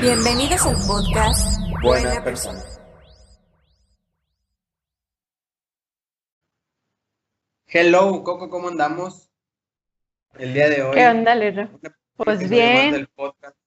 [0.00, 2.62] Bienvenidos al podcast Buena Persona.
[7.66, 9.30] Hello, Coco, ¿cómo andamos?
[10.38, 10.94] El día de hoy.
[10.94, 11.68] ¿Qué onda, Lero?
[12.16, 12.92] Pues bien.
[12.92, 13.58] del podcast.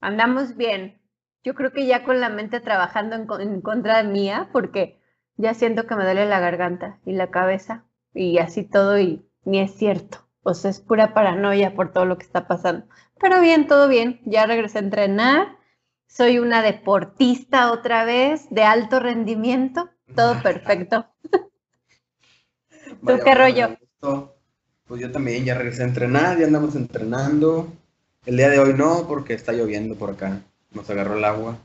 [0.00, 1.02] Andamos bien.
[1.42, 5.02] Yo creo que ya con la mente trabajando en, en contra mía, porque
[5.36, 9.58] ya siento que me duele la garganta y la cabeza y así todo y ni
[9.58, 10.29] es cierto.
[10.52, 12.86] Sea, es pura paranoia por todo lo que está pasando.
[13.20, 14.20] Pero bien, todo bien.
[14.24, 15.58] Ya regresé a entrenar.
[16.06, 19.90] Soy una deportista otra vez de alto rendimiento.
[20.16, 21.06] Todo perfecto.
[23.02, 23.68] Vaya, qué rollo?
[24.86, 27.72] Pues yo también ya regresé a entrenar, ya andamos entrenando.
[28.26, 30.42] El día de hoy no, porque está lloviendo por acá.
[30.72, 31.58] Nos agarró el agua.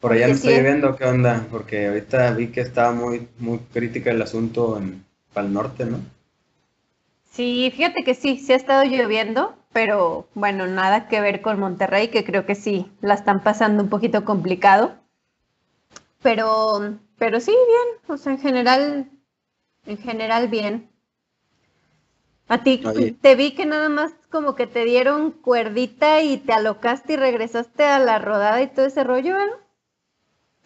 [0.00, 1.46] Por allá no está lloviendo, ¿qué onda?
[1.50, 5.98] Porque ahorita vi que estaba muy, muy crítica el asunto en, para el norte, ¿no?
[7.38, 12.08] Sí, fíjate que sí, sí ha estado lloviendo, pero bueno, nada que ver con Monterrey,
[12.08, 14.96] que creo que sí, la están pasando un poquito complicado.
[16.20, 19.08] Pero, pero sí, bien, o sea, en general,
[19.86, 20.90] en general bien.
[22.48, 23.12] A ti Oye.
[23.12, 27.84] te vi que nada más como que te dieron cuerdita y te alocaste y regresaste
[27.84, 29.50] a la rodada y todo ese rollo, ¿eh?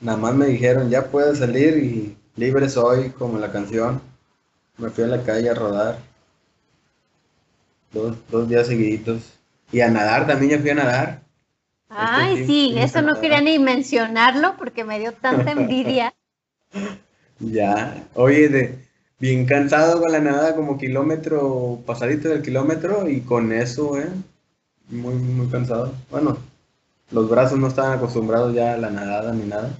[0.00, 4.00] Nada más me dijeron, ya puedes salir y libre soy, como la canción.
[4.78, 6.11] Me fui a la calle a rodar.
[7.92, 9.34] Dos, dos días seguiditos.
[9.70, 11.22] Y a nadar, también ya fui a nadar.
[11.88, 16.14] Ay, sí, sí, sí, eso no quería ni mencionarlo porque me dio tanta envidia.
[17.38, 18.78] Ya, oye, de,
[19.18, 24.08] bien cansado con la nadada, como kilómetro, pasadito del kilómetro, y con eso, ¿eh?
[24.88, 25.92] Muy, muy cansado.
[26.10, 26.38] Bueno,
[27.10, 29.70] los brazos no estaban acostumbrados ya a la nadada ni nada.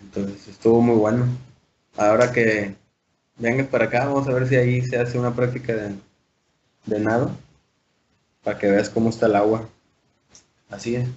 [0.00, 1.26] Entonces estuvo muy bueno.
[1.96, 2.74] Ahora que
[3.38, 5.94] vengas para acá, vamos a ver si ahí se hace una práctica de,
[6.86, 7.30] de nado,
[8.42, 9.68] para que veas cómo está el agua.
[10.70, 11.08] Así es.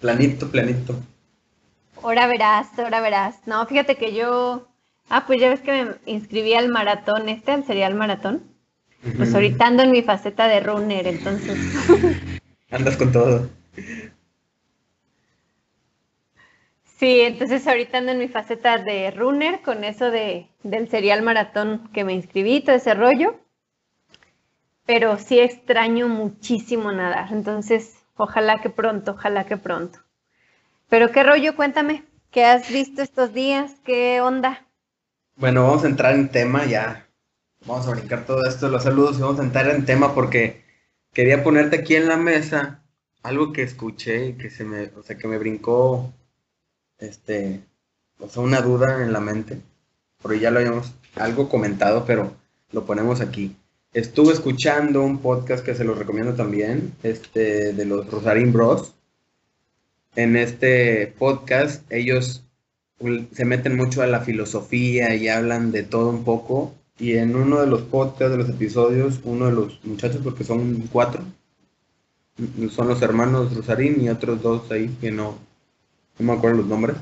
[0.00, 0.96] Planito, planito.
[2.02, 3.36] Ahora verás, ahora verás.
[3.46, 4.68] No, fíjate que yo,
[5.08, 8.42] ah, pues ya ves que me inscribí al maratón este, al serial maratón.
[9.16, 11.58] Pues ahorita ando en mi faceta de runner, entonces.
[12.70, 13.48] Andas con todo.
[16.98, 21.88] Sí, entonces ahorita ando en mi faceta de runner con eso de, del serial maratón
[21.94, 23.40] que me inscribí, todo ese rollo.
[24.92, 30.00] Pero sí extraño muchísimo nadar, entonces ojalá que pronto, ojalá que pronto.
[30.88, 32.02] Pero qué rollo, cuéntame,
[32.32, 33.70] ¿qué has visto estos días?
[33.84, 34.66] ¿Qué onda?
[35.36, 37.06] Bueno, vamos a entrar en tema ya.
[37.66, 40.64] Vamos a brincar todo esto, los saludos y vamos a entrar en tema porque
[41.12, 42.82] quería ponerte aquí en la mesa
[43.22, 46.12] algo que escuché y que se me, o sea, que me brincó,
[46.98, 47.60] este,
[48.18, 49.60] o sea, una duda en la mente.
[50.20, 52.32] Porque ya lo habíamos algo comentado, pero
[52.72, 53.54] lo ponemos aquí.
[53.92, 58.94] Estuve escuchando un podcast que se los recomiendo también, este, de los Rosarín Bros.
[60.14, 62.44] En este podcast ellos
[63.32, 66.72] se meten mucho a la filosofía y hablan de todo un poco.
[67.00, 70.88] Y en uno de los podcasts, de los episodios, uno de los muchachos, porque son
[70.92, 71.24] cuatro,
[72.70, 75.36] son los hermanos Rosarín y otros dos ahí que no,
[76.18, 76.96] no me acuerdo los nombres.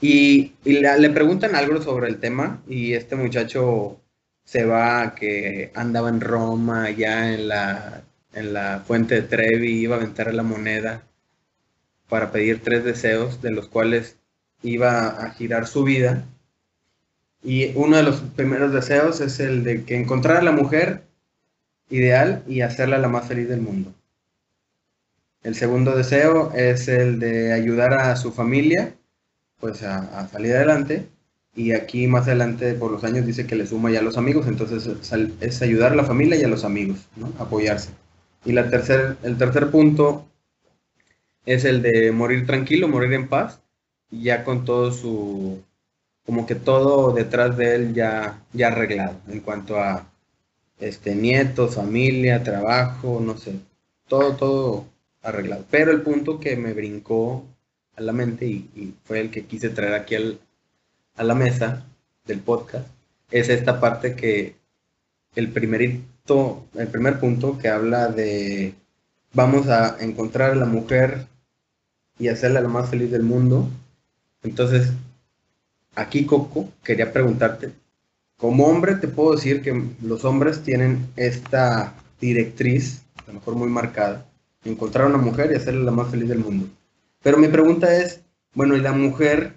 [0.00, 3.98] Y, le preguntan algo sobre el tema y este muchacho
[4.46, 9.96] se va que andaba en Roma, ya en la, en la fuente de Trevi, iba
[9.96, 11.02] a aventar la moneda
[12.08, 14.18] para pedir tres deseos, de los cuales
[14.62, 16.24] iba a girar su vida.
[17.42, 21.02] Y uno de los primeros deseos es el de que encontrara a la mujer
[21.90, 23.92] ideal y hacerla la más feliz del mundo.
[25.42, 28.94] El segundo deseo es el de ayudar a su familia,
[29.58, 31.08] pues a salir adelante.
[31.56, 34.46] Y aquí más adelante por los años dice que le suma ya a los amigos,
[34.46, 34.86] entonces
[35.40, 37.32] es, ayudar a la familia y a los amigos, ¿no?
[37.38, 37.90] Apoyarse.
[38.44, 40.26] Y la tercer, el tercer punto
[41.46, 43.60] es el de morir tranquilo, morir en paz,
[44.10, 45.62] ya con todo su,
[46.26, 50.10] como que todo detrás de él ya, ya arreglado, en cuanto a
[50.80, 53.60] este, nietos, familia, trabajo, no sé,
[54.08, 54.86] todo, todo
[55.22, 55.64] arreglado.
[55.70, 57.44] Pero el punto que me brincó
[57.96, 60.40] a la mente y, y fue el que quise traer aquí al-
[61.16, 61.84] a la mesa
[62.26, 62.86] del podcast
[63.30, 64.56] es esta parte que
[65.34, 68.74] el primerito, el primer punto que habla de
[69.32, 71.26] vamos a encontrar a la mujer
[72.18, 73.68] y hacerla la más feliz del mundo.
[74.42, 74.92] Entonces,
[75.94, 77.72] aquí Coco, quería preguntarte,
[78.38, 83.68] como hombre te puedo decir que los hombres tienen esta directriz, a lo mejor muy
[83.68, 84.26] marcada,
[84.64, 86.66] encontrar a una mujer y hacerla la más feliz del mundo.
[87.22, 88.20] Pero mi pregunta es,
[88.54, 89.54] bueno, ¿y la mujer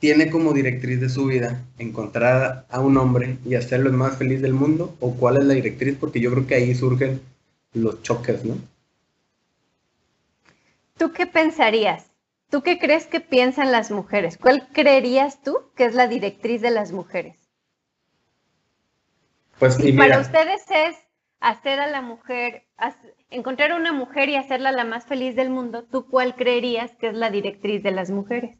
[0.00, 4.42] tiene como directriz de su vida encontrar a un hombre y hacerlo el más feliz
[4.42, 4.96] del mundo?
[4.98, 5.96] ¿O cuál es la directriz?
[6.00, 7.20] Porque yo creo que ahí surgen
[7.74, 8.56] los choques, ¿no?
[10.96, 12.06] ¿Tú qué pensarías?
[12.50, 14.36] ¿Tú qué crees que piensan las mujeres?
[14.36, 17.36] ¿Cuál creerías tú que es la directriz de las mujeres?
[19.58, 20.96] Pues y para ustedes es
[21.40, 22.64] hacer a la mujer,
[23.28, 27.14] encontrar una mujer y hacerla la más feliz del mundo, ¿tú cuál creerías que es
[27.14, 28.56] la directriz de las mujeres?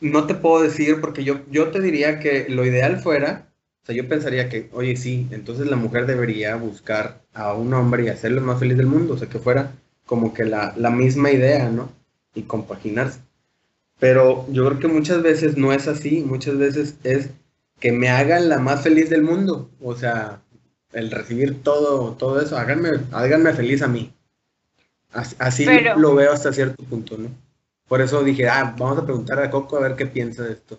[0.00, 3.48] No te puedo decir porque yo, yo te diría que lo ideal fuera,
[3.82, 8.04] o sea, yo pensaría que, oye, sí, entonces la mujer debería buscar a un hombre
[8.04, 9.72] y hacerlo más feliz del mundo, o sea, que fuera
[10.06, 11.90] como que la, la misma idea, ¿no?
[12.34, 13.20] Y compaginarse.
[13.98, 17.30] Pero yo creo que muchas veces no es así, muchas veces es
[17.80, 20.40] que me hagan la más feliz del mundo, o sea,
[20.92, 24.12] el recibir todo, todo eso, háganme, háganme feliz a mí.
[25.12, 25.66] Así,
[25.96, 27.28] lo veo hasta cierto punto, ¿no?
[27.88, 30.78] Por eso dije, ah, vamos a preguntar a Coco a ver qué piensa de esto.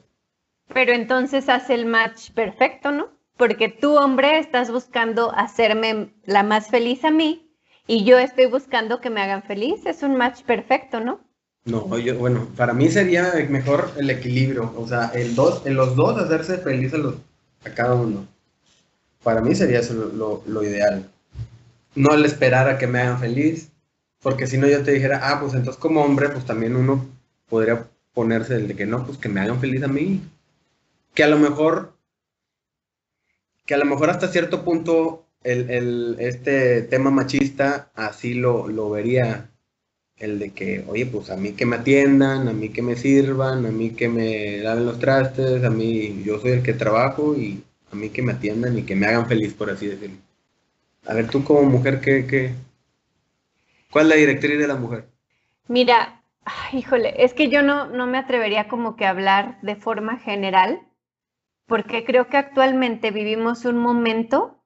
[0.74, 3.10] Pero entonces hace el match perfecto, ¿no?
[3.38, 7.52] Porque tú, hombre, estás buscando hacerme la más feliz a mí
[7.88, 9.86] y yo estoy buscando que me hagan feliz.
[9.86, 11.20] Es un match perfecto, ¿no?
[11.66, 15.96] No, yo, bueno, para mí sería mejor el equilibrio, o sea, el dos, en los
[15.96, 17.16] dos hacerse feliz a, los,
[17.66, 18.28] a cada uno.
[19.24, 19.96] Para mí sería eso
[20.46, 21.10] lo, ideal.
[21.96, 23.72] No el esperar a que me hagan feliz,
[24.26, 27.06] porque si no yo te dijera, ah, pues entonces como hombre, pues también uno
[27.48, 30.20] podría ponerse el de que no, pues que me hagan feliz a mí.
[31.14, 31.94] Que a lo mejor,
[33.68, 39.52] que a lo mejor hasta cierto punto el, este tema machista así lo, lo vería
[40.18, 43.68] el de que, oye, pues a mí que me atiendan, a mí que me sirvan,
[43.68, 47.64] a mí que me laven los trastes, a mí yo soy el que trabajo y
[47.92, 50.18] a mí que me atiendan y que me hagan feliz, por así decirlo.
[51.06, 52.66] A ver, tú como mujer, ¿qué, qué?
[53.96, 55.08] ¿Cuál es la directriz de la mujer?
[55.70, 56.22] Mira,
[56.74, 60.82] híjole, es que yo no, no me atrevería como que a hablar de forma general,
[61.66, 64.62] porque creo que actualmente vivimos un momento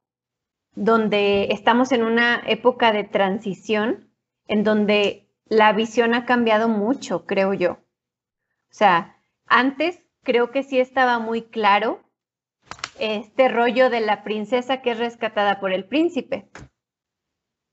[0.74, 4.10] donde estamos en una época de transición,
[4.48, 7.74] en donde la visión ha cambiado mucho, creo yo.
[7.74, 9.16] O sea,
[9.46, 12.00] antes creo que sí estaba muy claro
[12.98, 16.48] este rollo de la princesa que es rescatada por el príncipe.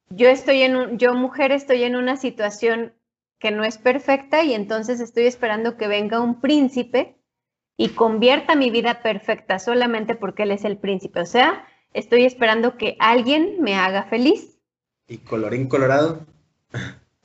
[0.09, 2.94] Yo estoy en un, yo mujer estoy en una situación
[3.39, 7.18] que no es perfecta y entonces estoy esperando que venga un príncipe
[7.77, 11.21] y convierta mi vida perfecta solamente porque él es el príncipe.
[11.21, 14.59] O sea, estoy esperando que alguien me haga feliz.
[15.07, 16.25] Y colorín colorado.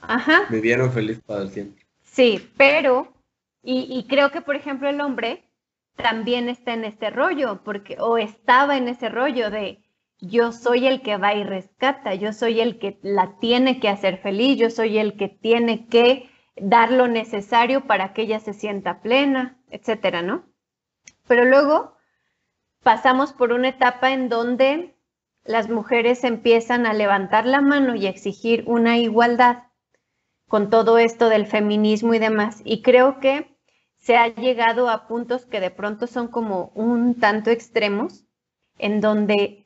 [0.01, 0.43] Ajá.
[0.51, 1.83] Vivieron feliz para siempre.
[2.03, 3.15] Sí, pero,
[3.63, 5.49] y, creo que, por ejemplo, el hombre
[5.97, 9.83] también está en este rollo, porque, o estaba en ese rollo de
[10.23, 14.19] yo soy el que va y rescata, yo soy el que la tiene que hacer
[14.19, 19.03] feliz, yo soy el que tiene que dar lo necesario para que ella se sienta
[19.03, 20.45] plena, etcétera, ¿no?
[21.27, 21.97] Pero luego
[22.85, 24.95] pasamos por una etapa en donde
[25.45, 29.65] las mujeres empiezan a levantar la mano y exigir una igualdad
[30.47, 32.61] con todo esto del feminismo y demás.
[32.65, 33.57] Y creo que
[33.99, 38.25] se ha llegado a puntos que de pronto son como un tanto extremos,
[38.79, 39.62] en donde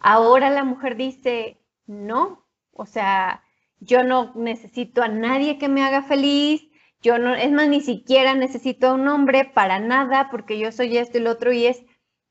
[0.00, 3.44] ahora la mujer dice, no, o sea,
[3.78, 6.62] yo no necesito a nadie que me haga feliz,
[7.02, 10.98] yo no, es más, ni siquiera necesito a un hombre para nada, porque yo soy
[10.98, 11.82] esto y lo otro, y es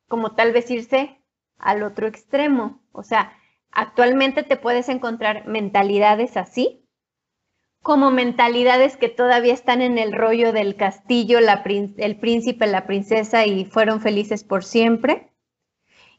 [0.07, 1.21] como tal vez irse
[1.57, 2.81] al otro extremo.
[2.91, 3.33] O sea,
[3.71, 6.85] actualmente te puedes encontrar mentalidades así,
[7.81, 13.65] como mentalidades que todavía están en el rollo del castillo, el príncipe, la princesa y
[13.65, 15.28] fueron felices por siempre.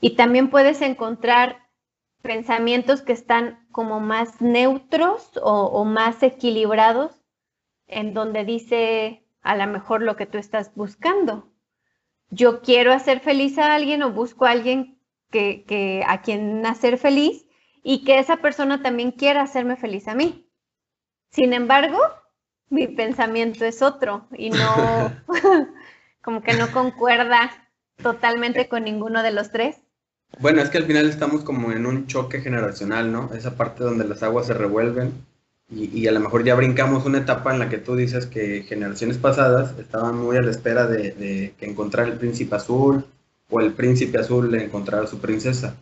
[0.01, 1.69] Y también puedes encontrar
[2.23, 7.13] pensamientos que están como más neutros o, o más equilibrados,
[7.87, 11.51] en donde dice a lo mejor lo que tú estás buscando.
[12.31, 14.99] Yo quiero hacer feliz a alguien o busco a alguien
[15.31, 17.47] que, que a quien hacer feliz
[17.83, 20.47] y que esa persona también quiera hacerme feliz a mí.
[21.31, 21.99] Sin embargo,
[22.69, 25.13] mi pensamiento es otro y no,
[26.23, 27.51] como que no concuerda
[28.03, 29.83] totalmente con ninguno de los tres.
[30.39, 33.31] Bueno, es que al final estamos como en un choque generacional, ¿no?
[33.35, 35.13] Esa parte donde las aguas se revuelven
[35.73, 39.19] y, a lo mejor ya brincamos una etapa en la que tú dices que generaciones
[39.19, 43.07] pasadas estaban muy a la espera de, que encontrar el príncipe azul
[43.51, 45.77] o el príncipe azul de encontrar a su princesa.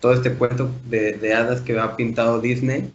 [0.00, 2.92] Todo este cuento de, de hadas que ha pintado Disney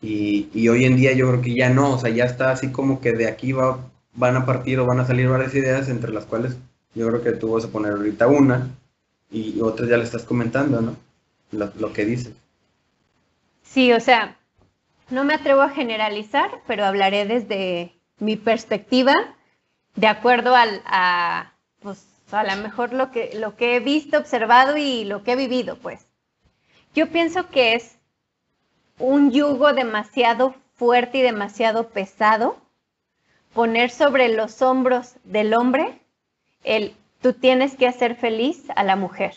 [0.00, 2.70] Y, y, hoy en día yo creo que ya no, o sea, ya está así
[2.72, 3.78] como que de aquí va,
[4.14, 6.56] van a partir o van a salir varias ideas, entre las cuales
[6.94, 8.68] yo creo que tú vas a poner ahorita una
[9.30, 10.96] y otras ya le estás comentando, ¿no?
[11.50, 12.34] Lo, que dices.
[13.62, 14.36] Sí, o sea,
[15.10, 19.14] no me atrevo a generalizar, pero hablaré desde mi perspectiva,
[19.96, 24.76] de acuerdo al, a, pues, a lo mejor lo que, lo que he visto, observado
[24.76, 26.06] y lo que he vivido, pues.
[26.94, 27.96] Yo pienso que es
[28.98, 32.58] un yugo demasiado fuerte y demasiado pesado
[33.54, 36.00] poner sobre los hombros del hombre
[36.64, 39.34] el tú tienes que hacer feliz a la mujer.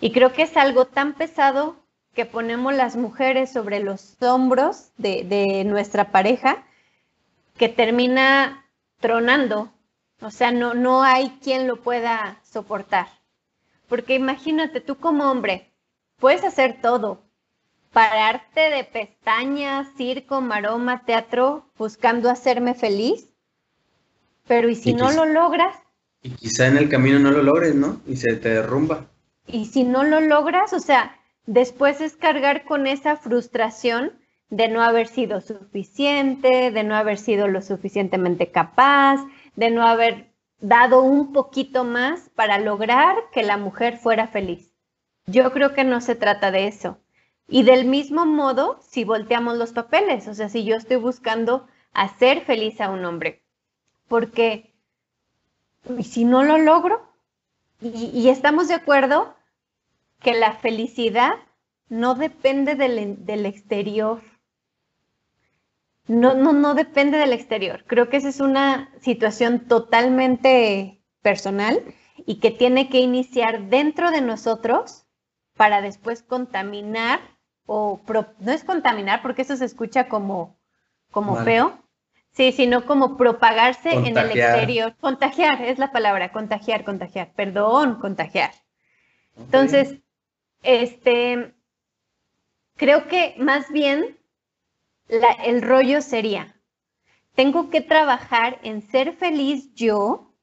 [0.00, 1.76] Y creo que es algo tan pesado
[2.14, 6.64] que ponemos las mujeres sobre los hombros de, de nuestra pareja
[7.56, 8.66] que termina
[9.00, 9.70] tronando.
[10.20, 13.08] O sea, no, no hay quien lo pueda soportar.
[13.88, 15.70] Porque imagínate, tú como hombre,
[16.18, 17.22] puedes hacer todo,
[17.92, 23.28] pararte de pestañas, circo, maroma, teatro, buscando hacerme feliz.
[24.46, 25.76] Pero ¿y si no lo logras?
[26.22, 28.00] Y quizá en el camino no lo logres, ¿no?
[28.06, 29.06] Y se te derrumba.
[29.46, 34.12] Y si no lo logras, o sea, después es cargar con esa frustración
[34.50, 39.24] de no haber sido suficiente, de no haber sido lo suficientemente capaz,
[39.56, 40.30] de no haber
[40.60, 44.72] dado un poquito más para lograr que la mujer fuera feliz.
[45.26, 46.98] Yo creo que no se trata de eso.
[47.48, 52.42] Y del mismo modo, si volteamos los papeles, o sea, si yo estoy buscando hacer
[52.42, 53.42] feliz a un hombre,
[54.08, 54.65] porque
[56.02, 57.12] si no lo logro,
[57.80, 59.34] y, estamos de acuerdo
[60.20, 61.34] que la felicidad
[61.88, 64.22] no depende del, del exterior.
[66.06, 67.84] No, no, no depende del exterior.
[67.86, 71.82] Creo que esa es una situación totalmente personal
[72.24, 75.06] y que tiene que iniciar dentro de nosotros
[75.56, 77.20] para después contaminar
[77.66, 78.00] o
[78.38, 80.56] no es contaminar porque eso se escucha como,
[81.10, 81.78] como feo,
[82.36, 84.94] sí, sino como propagarse en el exterior.
[85.00, 88.52] Contagiar es la palabra, contagiar, contagiar, perdón, contagiar.
[89.38, 89.96] Entonces,
[90.62, 91.54] este,
[92.76, 94.18] creo que más bien
[95.08, 96.60] el rollo sería,
[97.34, 100.34] tengo que trabajar en ser feliz yo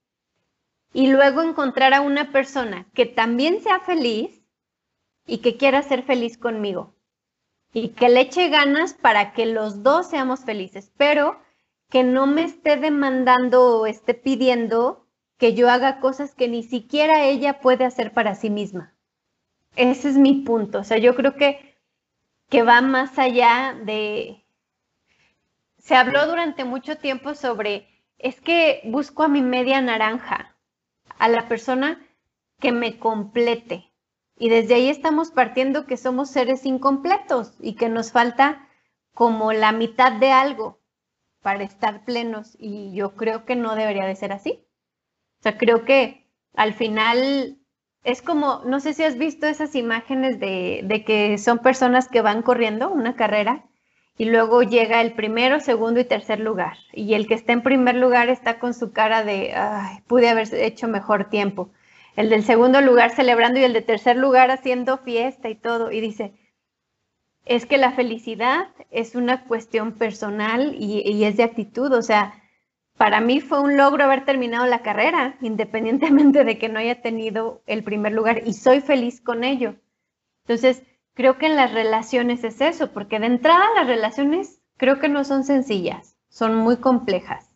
[0.93, 4.41] y luego encontrar a una persona que también sea feliz
[5.27, 6.95] y que quiera ser feliz conmigo
[7.71, 11.42] y que le eche ganas para que los dos seamos felices, pero
[11.93, 15.05] que no me esté demandando o esté pidiendo
[15.37, 18.95] que yo haga cosas que ni siquiera ella puede hacer para sí misma.
[19.75, 20.79] Ese es mi punto.
[20.79, 21.77] O sea, yo creo que,
[22.49, 24.43] que va más allá de...
[25.77, 30.57] Se habló durante mucho tiempo sobre, es que busco a mi media naranja,
[31.19, 32.03] a la persona
[32.59, 33.93] que me complete,
[34.35, 38.67] y desde ahí estamos partiendo que somos seres incompletos y que nos falta
[39.13, 40.81] como la mitad de algo
[41.43, 42.57] para estar plenos.
[42.59, 44.65] Y yo creo que no debería de ser así.
[45.39, 47.59] O sea, creo que al final
[48.03, 52.21] es como, no sé si has visto esas imágenes de, de que son personas que
[52.21, 53.65] van corriendo una carrera
[54.17, 56.77] y luego llega el primero, segundo y tercer lugar.
[56.91, 60.53] Y el que está en primer lugar está con su cara de, ay, pude haber
[60.55, 61.71] hecho mejor tiempo
[62.15, 65.91] el del segundo lugar celebrando y el de tercer lugar haciendo fiesta y todo.
[65.91, 66.33] Y dice,
[67.45, 71.91] es que la felicidad es una cuestión personal y, es de actitud.
[71.93, 72.41] O sea,
[72.97, 77.61] para mí fue un logro haber terminado la carrera, independientemente de que no haya tenido
[77.65, 79.75] el primer lugar y soy feliz con ello.
[80.45, 80.83] Entonces,
[81.13, 85.23] creo que en las relaciones es eso, porque de entrada las relaciones creo que no
[85.23, 87.55] son sencillas, son muy complejas.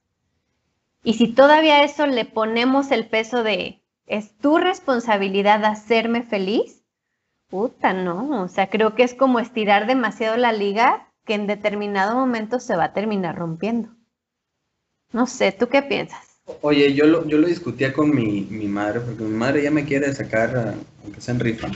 [1.03, 6.76] Y si todavía a eso le ponemos el peso de ¿Es tu responsabilidad hacerme feliz?
[7.49, 8.43] Puta, no.
[8.43, 12.75] O sea, creo que es como estirar demasiado la liga que en determinado momento se
[12.75, 13.89] va a terminar rompiendo.
[15.11, 16.41] No sé, ¿tú qué piensas?
[16.61, 20.13] Oye, yo lo, yo lo discutía con mi, madre, porque mi madre ya me quiere
[20.13, 21.67] sacar, aunque sea en rifa.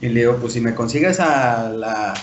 [0.00, 2.14] Y le digo, pues si me consigues a la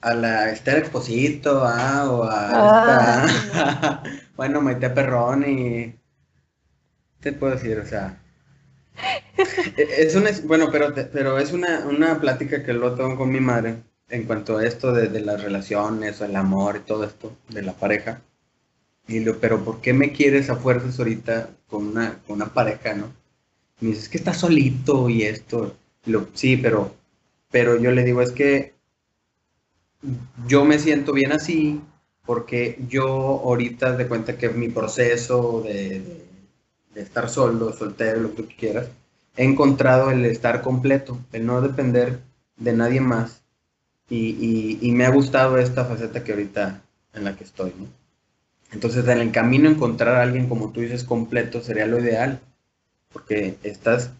[0.00, 4.02] a la Esther Exposito, ah, o a esta,
[4.36, 5.94] bueno, Maite Perrón y
[7.20, 7.78] te puedo decir?
[7.78, 8.20] O sea,
[9.76, 13.76] es una, bueno, pero, pero es una, una plática que lo tengo con mi madre
[14.08, 18.22] en cuanto a esto de, las relaciones, el amor y todo esto de la pareja.
[19.06, 22.94] Y lo, pero ¿por qué me quieres a fuerzas ahorita con una, con una pareja,
[22.94, 23.12] no?
[23.80, 25.76] me dices, es que estás solito y esto.
[26.06, 26.94] lo, sí, pero,
[27.50, 28.74] pero yo le digo, es que
[30.46, 31.80] yo me siento bien así
[32.24, 36.27] porque yo ahorita de cuenta que mi proceso de
[36.94, 38.88] estar solo, soltero, lo que tú quieras,
[39.36, 42.20] he encontrado el estar completo, el no depender
[42.56, 43.42] de nadie más
[44.10, 47.72] y, y, me ha gustado esta faceta que ahorita en la que estoy.
[48.72, 52.40] Entonces, en el camino encontrar a alguien, como tú dices, completo sería lo ideal,
[53.12, 54.10] porque estás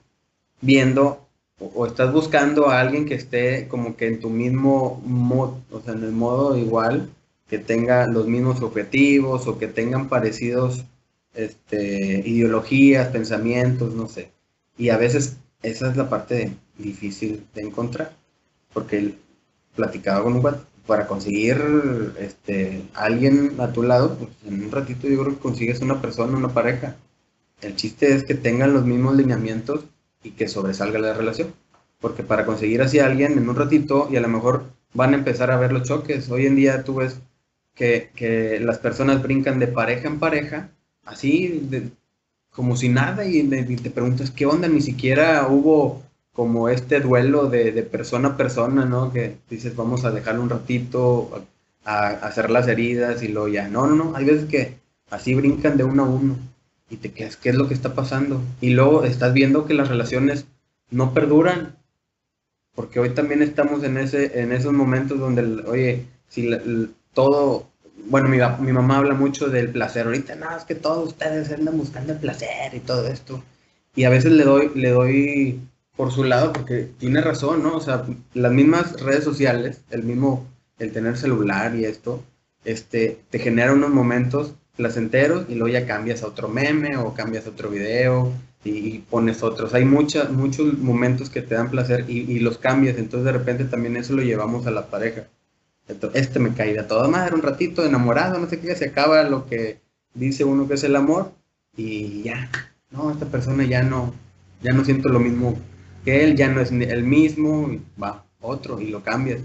[0.60, 1.26] viendo
[1.58, 5.94] o, estás buscando a alguien que esté como que en tu mismo modo, o sea,
[5.94, 7.10] en el modo igual,
[7.48, 10.84] que tenga los mismos objetivos o que tengan parecidos
[11.38, 14.32] este, ideologías, pensamientos, no sé.
[14.76, 18.12] Y a veces esa es la parte difícil de encontrar,
[18.72, 19.14] porque
[19.74, 20.42] platicaba con un
[20.86, 21.58] para conseguir
[22.18, 26.38] este, alguien a tu lado, pues en un ratito yo creo que consigues una persona,
[26.38, 26.96] una pareja.
[27.60, 29.84] El chiste es que tengan los mismos lineamientos
[30.22, 31.52] y que sobresalga la relación.
[32.00, 34.64] Porque para conseguir así a alguien en un ratito y a lo mejor
[34.94, 36.30] van a empezar a ver los choques.
[36.30, 37.20] Hoy en día tú ves
[37.74, 40.70] que, que las personas brincan de pareja en pareja,
[41.08, 41.68] así
[42.50, 44.68] como si nada, y, te preguntas, ¿qué onda?
[44.68, 49.12] Ni siquiera hubo como este duelo de, persona a persona, ¿no?
[49.12, 51.44] Que dices, vamos a dejarlo un ratito,
[51.84, 53.68] a, hacer las heridas y luego ya.
[53.68, 54.78] No, no, no, hay veces que
[55.10, 56.36] así brincan de uno a uno
[56.90, 58.40] y te quedas, ¿qué es lo que está pasando?
[58.60, 60.46] Y luego estás viendo que las relaciones
[60.90, 61.76] no perduran,
[62.74, 66.50] porque hoy también estamos en, ese, en esos momentos donde, oye, si
[67.12, 67.68] todo,
[68.06, 71.76] bueno, mi, mi mamá habla mucho del placer, ahorita no, es que todos ustedes andan
[71.76, 73.42] buscando el placer y todo esto.
[73.94, 75.60] Y a veces le doy, le doy
[75.96, 77.76] por su lado, porque tiene razón, ¿no?
[77.76, 80.46] O sea, las mismas redes sociales, el mismo,
[80.78, 82.22] el tener celular y esto,
[82.64, 87.46] este, te genera unos momentos placenteros y luego ya cambias a otro meme o cambias
[87.46, 88.32] a otro video
[88.64, 89.74] y, pones otros.
[89.74, 93.96] Hay muchas, muchos momentos que te dan placer y, los cambias, entonces de repente también
[93.96, 95.24] eso lo llevamos a la pareja.
[96.14, 99.46] Este me cae de toda madre un ratito enamorado, no sé qué, se acaba lo
[99.46, 99.80] que
[100.14, 101.32] dice uno que es el amor
[101.76, 102.50] y ya,
[102.90, 104.12] no, esta persona ya no,
[104.62, 105.58] ya no siento lo mismo
[106.04, 107.70] que él ya no es el mismo,
[108.02, 109.40] va otro y lo cambias.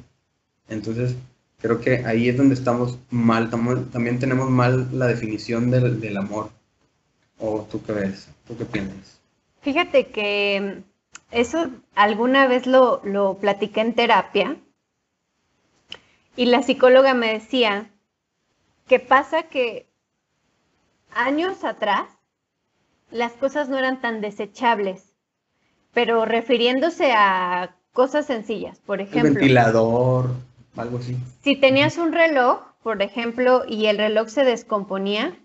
[0.69, 1.15] Entonces,
[1.62, 6.50] creo que ahí es donde estamos mal, también tenemos mal la definición del, amor.
[7.39, 8.27] ¿O tú qué ves?
[8.48, 9.20] ¿Tú qué piensas?
[9.61, 10.83] Fíjate que
[11.31, 14.57] eso alguna vez lo, lo platiqué en terapia
[16.35, 17.91] y la psicóloga me decía
[18.87, 19.87] que pasa que
[21.13, 22.07] años atrás
[23.11, 25.13] las cosas no eran tan desechables
[25.93, 29.33] pero refiriéndose a cosas sencillas, por ejemplo.
[29.33, 30.31] Ventilador,
[30.75, 31.17] algo así.
[31.41, 35.37] Si tenías un reloj, por ejemplo, y el reloj se descomponía,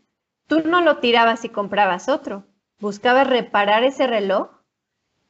[0.46, 2.44] tú no lo tirabas y comprabas otro.
[2.80, 4.48] Buscabas reparar ese reloj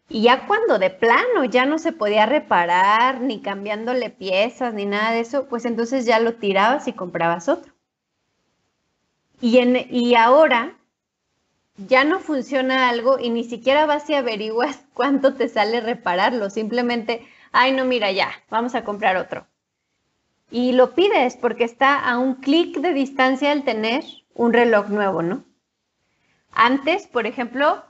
[0.08, 5.12] y ya cuando de plano ya no se podía reparar, ni cambiándole piezas, ni nada
[5.12, 7.74] de eso, pues entonces ya lo tirabas y comprabas otro.
[9.40, 10.78] Y, en, y ahora
[11.76, 16.48] ya no funciona algo y ni siquiera vas y averiguas cuánto te sale repararlo.
[16.48, 19.46] Simplemente, ay, no, mira, ya, vamos a comprar otro.
[20.50, 25.20] Y lo pides porque está a un clic de distancia el tener un reloj nuevo,
[25.20, 25.44] ¿no?
[26.52, 27.84] Antes, por ejemplo,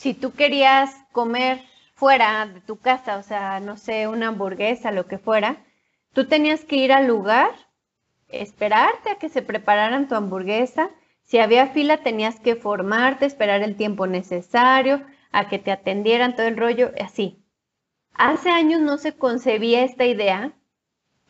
[0.00, 1.60] si tú querías comer
[1.92, 5.62] fuera de tu casa, o sea, no sé, una hamburguesa, lo que fuera,
[6.14, 7.50] tú tenías que ir al lugar,
[8.28, 10.88] esperarte a que se prepararan tu hamburguesa,
[11.22, 16.46] si había fila tenías que formarte, esperar el tiempo necesario, a que te atendieran todo
[16.46, 17.44] el rollo, así.
[18.14, 20.52] Hace años no se concebía esta idea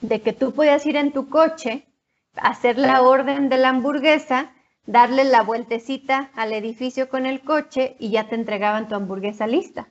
[0.01, 1.89] de que tú podías ir en tu coche,
[2.37, 4.53] hacer la orden de la hamburguesa,
[4.87, 9.89] darle la vueltecita al edificio con el coche y ya te entregaban tu hamburguesa lista.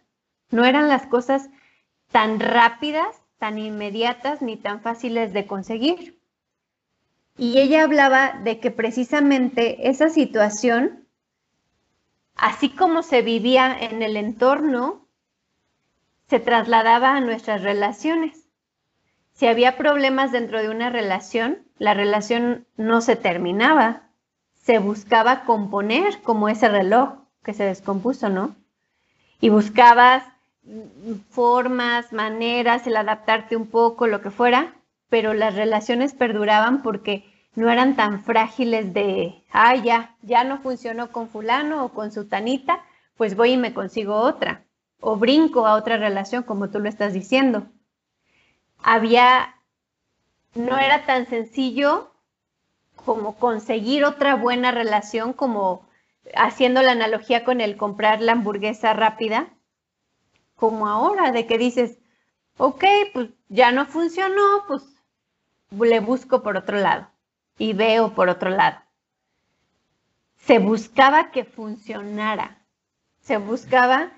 [0.51, 1.49] No eran las cosas
[2.11, 6.19] tan rápidas, tan inmediatas ni tan fáciles de conseguir.
[7.37, 11.07] Y ella hablaba de que precisamente esa situación,
[12.35, 15.07] así como se vivía en el entorno,
[16.27, 18.45] se trasladaba a nuestras relaciones.
[19.33, 24.08] Si había problemas dentro de una relación, la relación no se terminaba,
[24.69, 28.55] se buscaba componer como ese reloj que se descompuso, ¿no?
[29.41, 30.23] Y buscabas
[31.31, 34.75] formas, maneras, el adaptarte un poco, lo que fuera,
[35.09, 41.11] pero las relaciones perduraban porque no eran tan frágiles de, ah, ya, ya no funcionó
[41.11, 42.85] con fulano o con sutanita,
[43.17, 44.65] pues voy y me consigo otra,
[44.99, 47.65] o brinco a otra relación, como tú lo estás diciendo.
[48.83, 49.55] Había,
[50.53, 52.08] no era tan sencillo
[53.05, 55.87] como conseguir otra buena relación, como
[56.35, 59.49] haciendo la analogía con el comprar la hamburguesa rápida,
[60.55, 61.97] como ahora, de que dices,
[62.57, 62.83] ok,
[63.13, 64.83] pues ya no funcionó, pues
[65.71, 67.09] le busco por otro lado
[67.57, 68.79] y veo por otro lado.
[70.37, 72.63] Se buscaba que funcionara,
[73.21, 74.11] se buscaba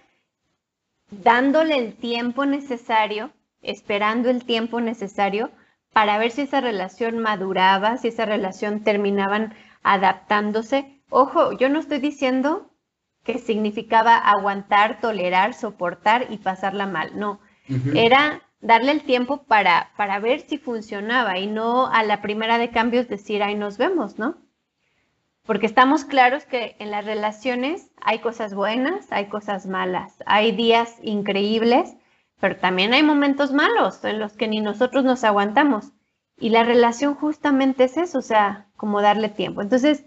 [1.09, 5.51] dándole el tiempo necesario, esperando el tiempo necesario
[5.93, 11.01] para ver si esa relación maduraba, si esa relación terminaban adaptándose.
[11.09, 12.71] Ojo, yo no estoy diciendo
[13.23, 17.39] que significaba aguantar, tolerar, soportar y pasarla mal, no.
[17.93, 22.69] Era darle el tiempo para, para ver si funcionaba y no a la primera de
[22.69, 24.37] cambios decir, ahí nos vemos, ¿no?
[25.43, 30.97] Porque estamos claros que en las relaciones hay cosas buenas, hay cosas malas, hay días
[31.01, 31.95] increíbles,
[32.41, 35.93] pero también hay momentos malos en los que ni nosotros nos aguantamos.
[36.37, 39.61] Y la relación justamente es eso, o sea, como darle tiempo.
[39.61, 40.05] Entonces,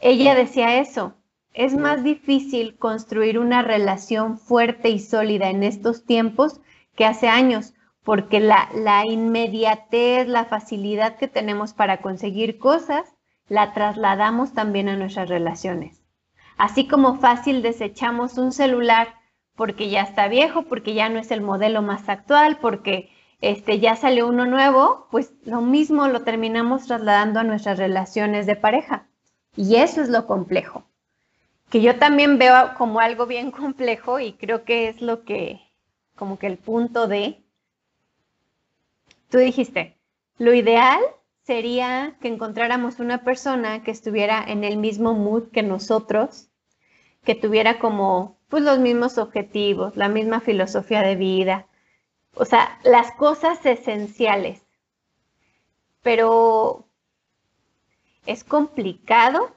[0.00, 1.16] ella decía eso,
[1.52, 6.60] es más difícil construir una relación fuerte y sólida en estos tiempos
[6.94, 13.16] que hace años, porque la, la inmediatez, la facilidad que tenemos para conseguir cosas,
[13.48, 16.04] la trasladamos también a nuestras relaciones.
[16.56, 19.15] Así como fácil desechamos un celular
[19.56, 23.96] porque ya está viejo, porque ya no es el modelo más actual, porque este, ya
[23.96, 29.08] salió uno nuevo, pues lo mismo lo terminamos trasladando a nuestras relaciones de pareja.
[29.56, 30.84] Y eso es lo complejo,
[31.70, 35.60] que yo también veo como algo bien complejo y creo que es lo que,
[36.14, 37.42] como que el punto de,
[39.30, 39.96] tú dijiste,
[40.38, 41.00] lo ideal
[41.42, 46.48] sería que encontráramos una persona que estuviera en el mismo mood que nosotros,
[47.24, 51.66] que tuviera como pues los mismos objetivos, la misma filosofía de vida,
[52.34, 54.62] o sea, las cosas esenciales.
[56.02, 56.86] Pero
[58.26, 59.54] es complicado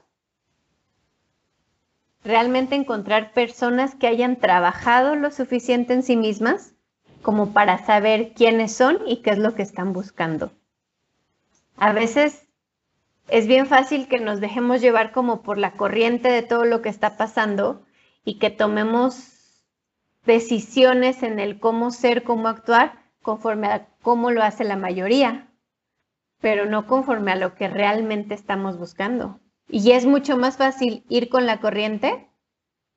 [2.24, 6.74] realmente encontrar personas que hayan trabajado lo suficiente en sí mismas
[7.22, 10.50] como para saber quiénes son y qué es lo que están buscando
[11.80, 12.46] a veces
[13.28, 16.90] es bien fácil que nos dejemos llevar como por la corriente de todo lo que
[16.90, 17.82] está pasando
[18.24, 19.64] y que tomemos
[20.24, 25.48] decisiones en el cómo ser, cómo actuar, conforme a cómo lo hace la mayoría,
[26.40, 29.40] pero no conforme a lo que realmente estamos buscando.
[29.68, 32.28] Y es mucho más fácil ir con la corriente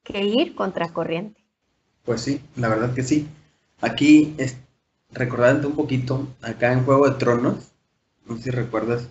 [0.03, 1.43] que ir contra corriente.
[2.03, 3.27] Pues sí, la verdad que sí.
[3.81, 4.57] Aquí, es,
[5.11, 7.71] recordando un poquito, acá en Juego de Tronos,
[8.25, 9.07] no sé si recuerdas,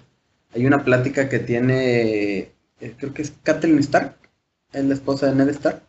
[0.55, 4.17] hay una plática que tiene, eh, creo que es Kathleen Stark,
[4.73, 5.83] es la esposa de Ned Stark.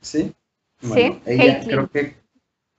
[0.00, 0.32] Sí.
[0.80, 2.14] sí, ella creo que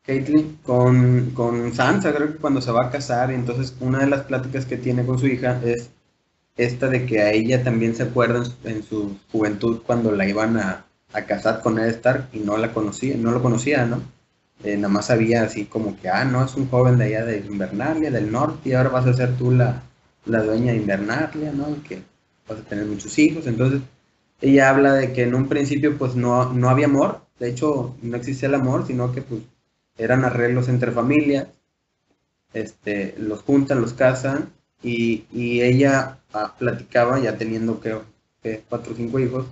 [0.04, 4.08] Caitlyn con, con Sansa, creo que cuando se va a casar, y entonces una de
[4.08, 5.92] las pláticas que tiene con su hija es
[6.58, 10.86] esta de que a ella también se acuerda en su, juventud cuando la iban a,
[11.14, 14.02] a casar con Ned Stark y no la conocía, no lo conocía, ¿no?
[14.64, 17.40] Eh, nada más sabía así como que, ah, no, es un joven de allá de
[17.40, 19.84] Invernalia, del norte, y ahora vas a ser tú la,
[20.26, 21.70] la dueña de Invernalia, ¿no?
[21.72, 22.02] Y que
[22.48, 23.48] vas a tener muchos hijos.
[23.48, 23.82] Entonces,
[24.42, 27.22] ella habla de que en un principio, pues, no, no había amor.
[27.40, 29.42] De hecho, no existía el amor, sino que, pues,
[29.98, 31.48] eran arreglos entre familias.
[32.54, 34.52] Este, los juntan, los casan,
[34.84, 38.04] y, y ella ah, platicaba, ya teniendo, creo,
[38.44, 39.46] que cuatro o cinco hijos,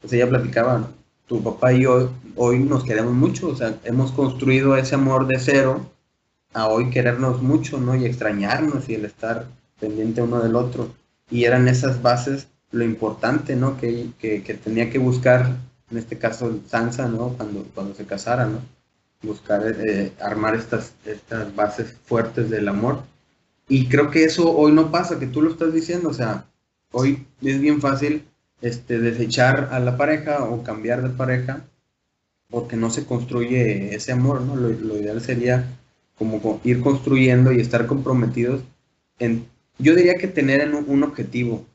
[0.00, 0.88] pues ella platicaba,
[1.26, 5.38] tu papá y yo hoy nos queremos mucho, o sea, hemos construido ese amor de
[5.38, 5.90] cero
[6.54, 7.96] a hoy querernos mucho, ¿no?
[7.96, 9.46] Y extrañarnos y el estar
[9.80, 10.94] pendiente uno del otro.
[11.30, 13.78] Y eran esas bases lo importante, ¿no?
[13.78, 15.56] Que, que, tenía que buscar,
[15.90, 17.30] en este caso Sansa, ¿no?
[17.30, 18.60] Cuando, cuando se casara, ¿no?
[19.22, 23.02] Buscar eh, armar estas, estas bases fuertes del amor.
[23.68, 26.46] Y creo que eso hoy no pasa, que tú lo estás diciendo, o sea,
[26.92, 28.24] hoy es bien fácil
[28.60, 31.64] este, desechar a la pareja o cambiar de pareja
[32.48, 34.56] porque no se construye ese amor, ¿no?
[34.56, 35.66] Lo, ideal sería
[36.16, 38.62] como ir construyendo y estar comprometidos
[39.18, 39.46] en,
[39.78, 41.66] yo diría que tener un, objetivo,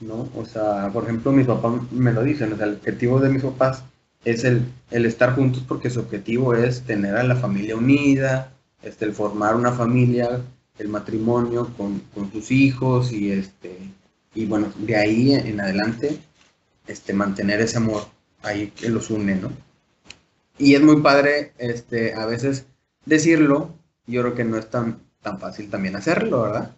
[0.00, 0.28] ¿no?
[0.36, 3.42] O sea, por ejemplo, mis papás me lo dicen, o sea, el objetivo de mis
[3.42, 3.84] papás
[4.24, 9.06] es el, el estar juntos porque su objetivo es tener a la familia unida, este,
[9.06, 10.40] el formar una familia,
[10.78, 13.76] el matrimonio con, con sus hijos y este,
[14.34, 16.18] y bueno, de ahí en adelante
[16.86, 18.02] este, mantener ese amor
[18.42, 19.52] ahí que los une, ¿no?
[20.58, 22.66] Y es muy padre, este, a veces
[23.06, 23.74] decirlo,
[24.06, 26.76] yo creo que no es tan, tan fácil también hacerlo, ¿verdad?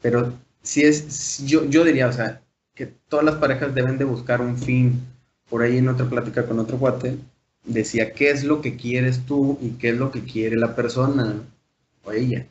[0.00, 2.42] Pero si es, yo, yo diría, o sea,
[2.74, 5.00] que todas las parejas deben de buscar un fin.
[5.48, 7.18] Por ahí en otra plática con otro cuate,
[7.64, 11.42] decía, ¿qué es lo que quieres tú y qué es lo que quiere la persona
[12.04, 12.46] o ella?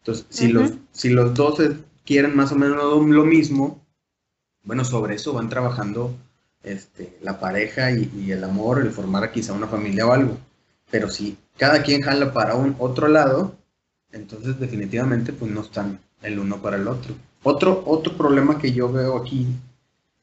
[0.00, 1.60] Entonces, si, los, si los dos
[2.04, 3.80] quieren más o menos lo mismo,
[4.64, 6.16] bueno, sobre eso van trabajando
[6.62, 10.38] este, la pareja y, el amor, el formar quizá una familia o algo.
[10.90, 13.56] Pero si cada quien jala para un otro lado,
[14.12, 17.14] entonces definitivamente pues no están el uno para el otro.
[17.42, 19.46] Otro, otro problema que yo veo aquí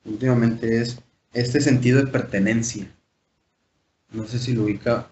[0.06, 1.00] últimamente es
[1.34, 2.88] este sentido de pertenencia.
[4.12, 5.08] No sé si lo ubica.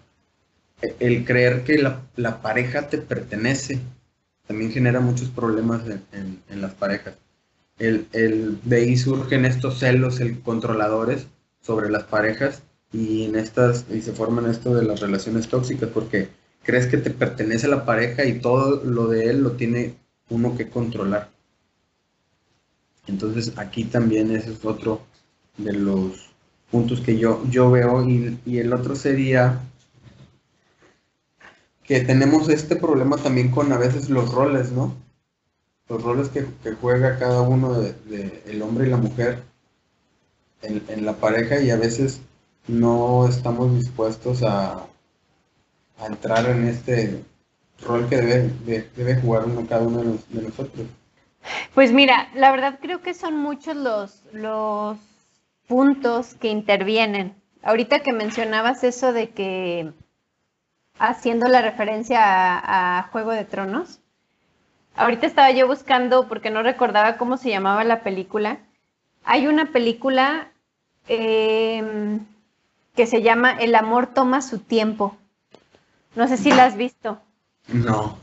[1.00, 3.80] El creer que la, la pareja te pertenece.
[4.46, 7.14] también genera muchos problemas en, en, las parejas.
[7.78, 11.26] El, el, de ahí surgen estos celos el controladores
[11.60, 16.28] sobre las parejas y en estas y se forman esto de las relaciones tóxicas porque
[16.62, 19.96] crees que te pertenece la pareja y todo lo de él lo tiene
[20.28, 21.35] uno que controlar.
[23.06, 25.02] Entonces aquí también ese es otro
[25.58, 26.30] de los
[26.70, 29.60] puntos que yo, yo veo y, y el otro sería
[31.86, 34.94] que tenemos este problema también con a veces los roles, ¿no?
[35.88, 36.44] Los roles que,
[36.80, 39.44] juega cada uno de, el hombre y la mujer
[40.62, 42.20] en, en, la pareja y a veces
[42.66, 44.84] no estamos dispuestos a,
[45.98, 47.22] a entrar en este
[47.86, 50.86] rol que debe, debe jugar uno cada uno de, de, nosotros.
[51.74, 54.98] Pues mira, la verdad creo que son muchos los, los
[55.68, 57.34] puntos que intervienen.
[57.62, 59.92] Ahorita que mencionabas eso de que
[60.98, 64.00] haciendo la referencia a, Juego de Tronos.
[64.94, 68.58] Ahorita estaba yo buscando porque no recordaba cómo se llamaba la película.
[69.24, 70.50] Hay una película
[71.08, 72.20] em,
[72.94, 75.16] que se llama El amor toma su tiempo.
[76.14, 77.20] No sé si la has visto.
[77.68, 78.18] No.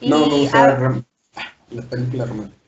[0.00, 1.04] no, me gusta
[1.70, 2.63] las películas románticas.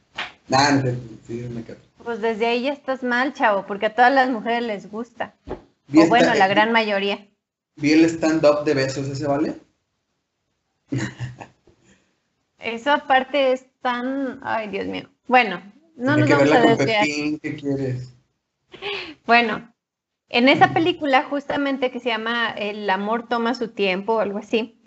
[0.49, 0.83] Nah,
[1.27, 1.79] sí, me quedo.
[2.05, 5.35] Pues desde ahí ya estás mal, chavo, porque a todas las mujeres les gusta.
[5.95, 7.27] O bueno, la gran mayoría.
[7.77, 9.57] Vi el stand-up de besos, ¿ese vale?
[12.59, 14.41] Eso aparte es tan...
[14.43, 15.09] Ay, Dios mío.
[15.27, 15.61] Bueno,
[15.97, 17.05] no nos vamos a desviar.
[17.05, 18.13] ¿Qué quieres?
[19.27, 19.73] Bueno,
[20.29, 24.81] en esa película justamente que se llama El amor toma su tiempo o algo así,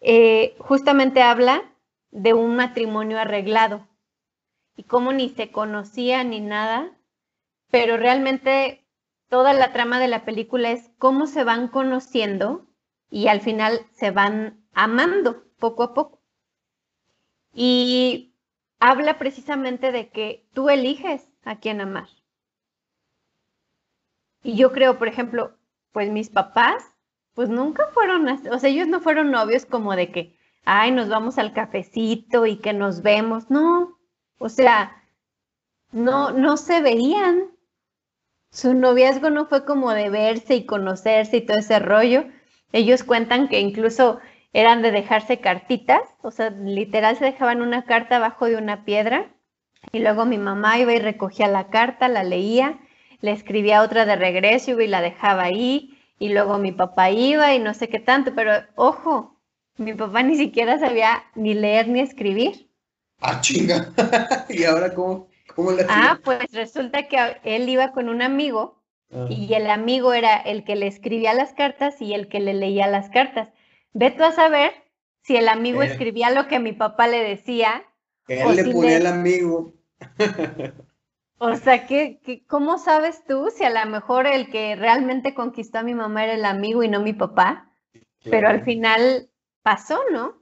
[0.00, 1.62] eh, justamente habla
[2.10, 3.86] de un matrimonio arreglado
[4.80, 6.90] y cómo ni se conocía ni nada,
[7.70, 8.82] pero realmente
[9.28, 12.66] toda la trama de la película es cómo se van conociendo
[13.10, 16.22] y al final se van amando poco a poco.
[17.52, 18.32] Y
[18.78, 22.08] habla precisamente de que tú eliges a quién amar.
[24.42, 25.58] Y yo creo, por ejemplo,
[25.92, 26.82] pues mis papás,
[27.34, 31.36] pues nunca fueron, o sea, ellos no fueron novios como de que, ay, nos vamos
[31.36, 33.99] al cafecito y que nos vemos, no,
[34.40, 35.04] o sea,
[35.92, 37.50] no, no se veían,
[38.50, 42.24] su noviazgo no fue como de verse y conocerse y todo ese rollo.
[42.72, 44.18] Ellos cuentan que incluso
[44.54, 49.30] eran de dejarse cartitas, o sea, literal se dejaban una carta abajo de una piedra
[49.92, 52.80] y luego mi mamá iba y recogía la carta, la leía,
[53.20, 57.58] le escribía otra de regreso y la dejaba ahí y luego mi papá iba y
[57.58, 59.38] no sé qué tanto, pero ojo,
[59.76, 62.69] mi papá ni siquiera sabía ni leer ni escribir.
[63.20, 63.92] Ah, chinga.
[64.48, 65.28] ¿Y ahora cómo?
[65.88, 69.26] ah, pues resulta que él iba con un amigo ah.
[69.28, 72.86] y el amigo era el que le escribía las cartas y el que le leía
[72.86, 73.48] las cartas.
[73.92, 74.72] Ve tú a saber
[75.22, 75.86] si el amigo eh.
[75.86, 77.84] escribía lo que mi papá le decía.
[78.28, 79.74] Él le ponía al amigo.
[81.42, 85.82] O sea, ¿qué, cómo sabes tú si a lo mejor el que realmente conquistó a
[85.82, 87.72] mi mamá era el amigo y no mi papá?
[88.24, 89.30] Pero al final
[89.62, 90.39] pasó, ¿no?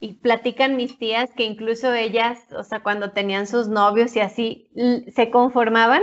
[0.00, 4.70] Y platican mis tías que incluso ellas, o sea, cuando tenían sus novios y así,
[5.14, 6.02] se conformaban.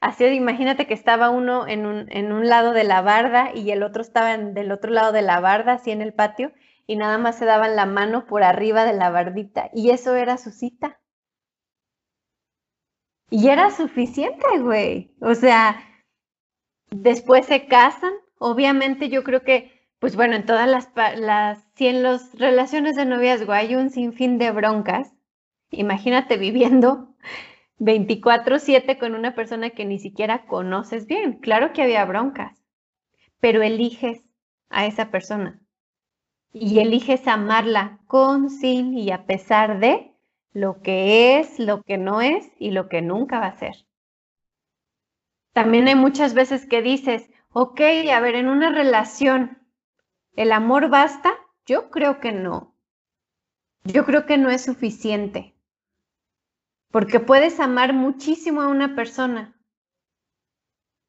[0.00, 3.82] Así, imagínate que estaba uno en un, en un lado de la barda y el
[3.84, 6.52] otro estaba del otro lado de la barda, así en el patio,
[6.86, 9.70] y nada más se daban la mano por arriba de la bardita.
[9.72, 11.00] Y eso era su cita.
[13.30, 15.14] Y era suficiente, güey.
[15.20, 15.80] O sea,
[16.90, 18.12] después se casan.
[18.38, 23.04] Obviamente yo creo que pues bueno, en todas las, las, si en las relaciones de
[23.04, 25.12] noviazgo hay un sinfín de broncas,
[25.70, 27.14] imagínate viviendo
[27.78, 31.38] 24/7 con una persona que ni siquiera conoces bien.
[31.40, 32.62] Claro que había broncas,
[33.40, 34.22] pero eliges
[34.68, 35.60] a esa persona
[36.52, 40.12] y eliges amarla con, sin y a pesar de
[40.52, 43.74] lo que es, lo que no es y lo que nunca va a ser.
[45.52, 47.80] También hay muchas veces que dices, ok,
[48.12, 49.57] a ver, en una relación
[50.38, 51.34] ¿El amor basta?
[51.66, 52.72] Yo creo que no.
[53.82, 55.56] Yo creo que no es suficiente.
[56.92, 59.60] Porque puedes amar muchísimo a una persona,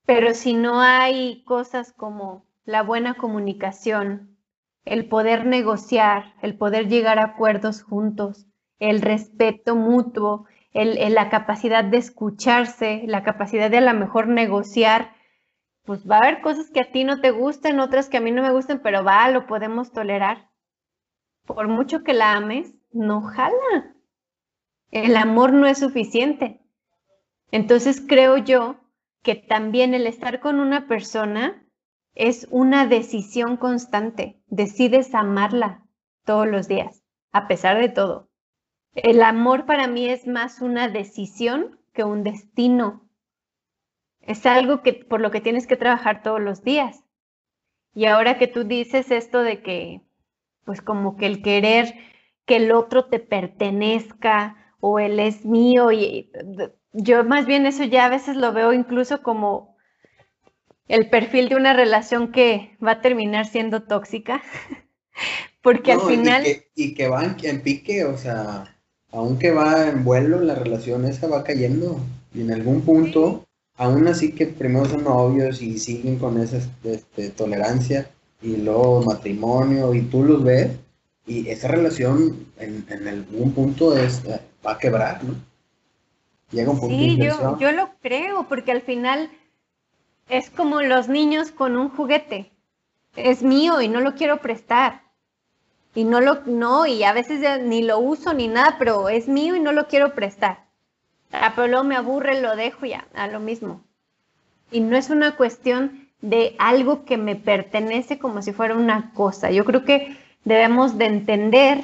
[0.07, 4.35] pero si no hay cosas como la buena comunicación,
[4.83, 8.47] el poder negociar, el poder llegar a acuerdos juntos,
[8.79, 15.13] el respeto mutuo, la capacidad de escucharse, la capacidad de a lo mejor negociar
[15.85, 18.31] pues va a haber cosas que a ti no te gusten, otras que a mí
[18.31, 20.49] no me gusten, pero va, lo podemos tolerar.
[21.45, 23.95] Por mucho que la ames, no jala.
[24.91, 26.61] El amor no es suficiente.
[27.51, 28.77] Entonces creo yo
[29.23, 31.65] que también el estar con una persona
[32.15, 34.41] es una decisión constante.
[34.47, 35.85] Decides amarla
[36.25, 38.29] todos los días, a pesar de todo.
[38.93, 43.08] El amor para mí es más una decisión que un destino.
[44.29, 47.03] Es algo que por lo que tienes que trabajar todos los días.
[47.95, 50.01] Y ahora que tú dices esto de que,
[50.65, 51.95] pues como que el querer
[52.45, 56.31] que el otro te pertenezca o él es mío, y
[56.93, 59.75] yo más bien eso ya a veces lo veo incluso como
[60.87, 64.43] el perfil de una relación que va a terminar siendo tóxica,
[65.63, 66.43] porque al final...
[66.75, 68.77] Y que, va en, pique, o sea,
[69.11, 71.99] aunque va en vuelo, la relación esa va cayendo
[72.31, 73.48] y en algún punto
[73.79, 78.09] aún así que primero son novios y siguen con esa este, tolerancia
[78.41, 80.71] y luego matrimonio y tú los ves
[81.25, 85.35] y esa relación en, algún punto es, eh, va a quebrar, ¿no?
[86.51, 89.29] Llega un punto sí, yo, yo lo creo, porque al final
[90.27, 92.51] es como los niños con un juguete.
[93.15, 95.03] Es mío y no lo quiero prestar.
[95.93, 99.55] Y no lo, no, y a veces ni lo uso ni nada, pero es mío
[99.55, 100.68] y no lo quiero prestar.
[101.31, 103.83] Ah, me aburre, lo dejo ya, a lo mismo.
[104.71, 109.51] Y no es una cuestión de algo que me pertenece como si fuera una cosa.
[109.51, 111.83] Yo creo que debemos de entender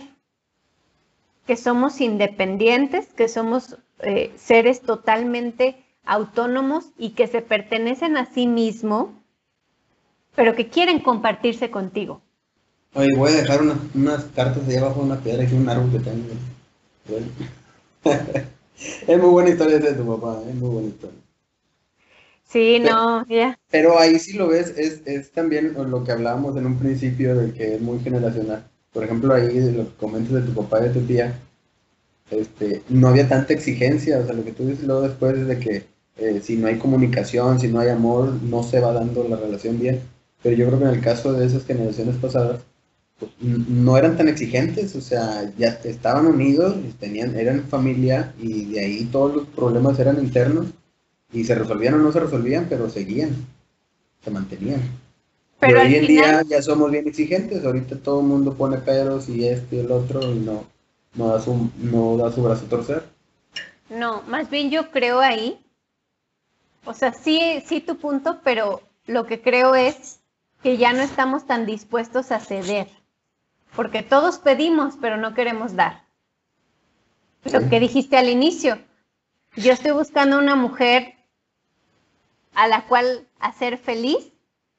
[1.46, 8.48] que somos independientes, que somos eh, seres totalmente autónomos y que se pertenecen a sí
[8.48, 9.14] mismo,
[10.36, 12.22] pero que quieren compartirse contigo.
[12.94, 13.62] Oye, voy a dejar
[13.94, 16.34] unas cartas ahí abajo de una piedra y un árbol que tengo.
[19.08, 21.20] es muy buena historia de tu papá, es muy buena historia.
[22.44, 23.60] Sí, no, ya.
[23.70, 27.54] Pero ahí sí lo ves, es, es también lo que hablábamos en un principio de
[27.54, 28.70] que es muy generacional.
[28.94, 31.38] Por ejemplo, ahí de los comentarios de tu papá y de tu tía,
[32.32, 35.60] este, no había tanta exigencia, o sea, lo que tú dices luego después es de
[35.60, 35.86] que
[36.18, 39.80] eh, si no hay comunicación, si no hay amor, no se va dando la relación
[39.80, 40.02] bien.
[40.42, 42.62] Pero yo creo que en el caso de esas generaciones pasadas,
[43.20, 48.80] pues, no eran tan exigentes, o sea, ya estaban unidos, tenían, eran familia y de
[48.82, 50.68] ahí todos los problemas eran internos
[51.32, 53.36] y se resolvían o no se resolvían, pero seguían,
[54.24, 54.82] se mantenían.
[55.60, 59.48] Pero hoy en día ya somos bien exigentes, ahorita todo el mundo pone peros y
[59.48, 60.66] este y el otro y no,
[61.16, 63.04] no, da su, no da su brazo a torcer.
[63.90, 65.58] No, más bien yo creo ahí,
[66.84, 70.20] o sea, sí, sí tu punto, pero lo que creo es
[70.62, 72.88] que ya no estamos tan dispuestos a ceder
[73.76, 76.06] porque todos pedimos, pero no queremos dar.
[77.44, 78.80] Lo que dijiste al inicio,
[79.56, 81.16] yo estoy buscando una mujer
[82.56, 84.32] a la cual hacer feliz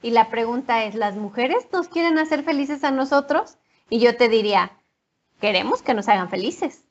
[0.03, 3.57] y la pregunta es, ¿las mujeres nos quieren hacer felices a nosotros?
[3.89, 4.73] Y yo te diría,
[5.41, 6.83] queremos que nos hagan felices.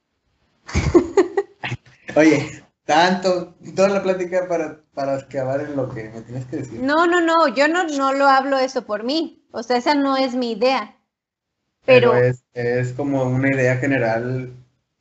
[2.15, 6.80] Oye, tanto, toda la plática para, para acabar en lo que me tienes que decir.
[6.82, 9.46] No, no, no, yo no, no lo hablo eso por mí.
[9.52, 10.96] O sea, esa no es mi idea.
[11.86, 14.52] Pero, es, como una idea general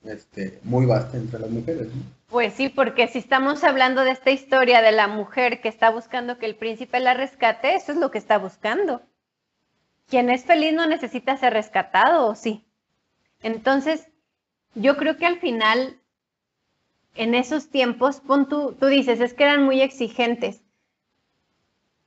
[0.04, 1.88] este, muy vasta entre las mujeres.
[2.28, 6.38] Pues sí, porque si estamos hablando de esta historia de la mujer que está buscando
[6.38, 9.02] que el príncipe la rescate, eso es lo que está buscando.
[10.08, 12.64] Quien es feliz no necesita ser rescatado, ¿o sí?
[13.42, 14.08] Entonces,
[14.74, 16.00] yo creo que al final,
[17.14, 20.62] en esos tiempos, tú, tú dices, es que eran muy exigentes.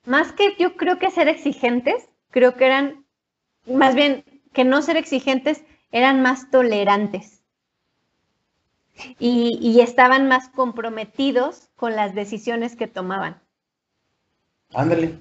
[0.06, 3.06] Más que yo creo que ser exigentes, creo que eran,
[3.66, 4.24] más bien,
[4.58, 7.44] que no ser exigentes, eran más tolerantes
[9.20, 13.40] y, estaban más comprometidos con las decisiones que tomaban.
[14.74, 15.14] Ándale,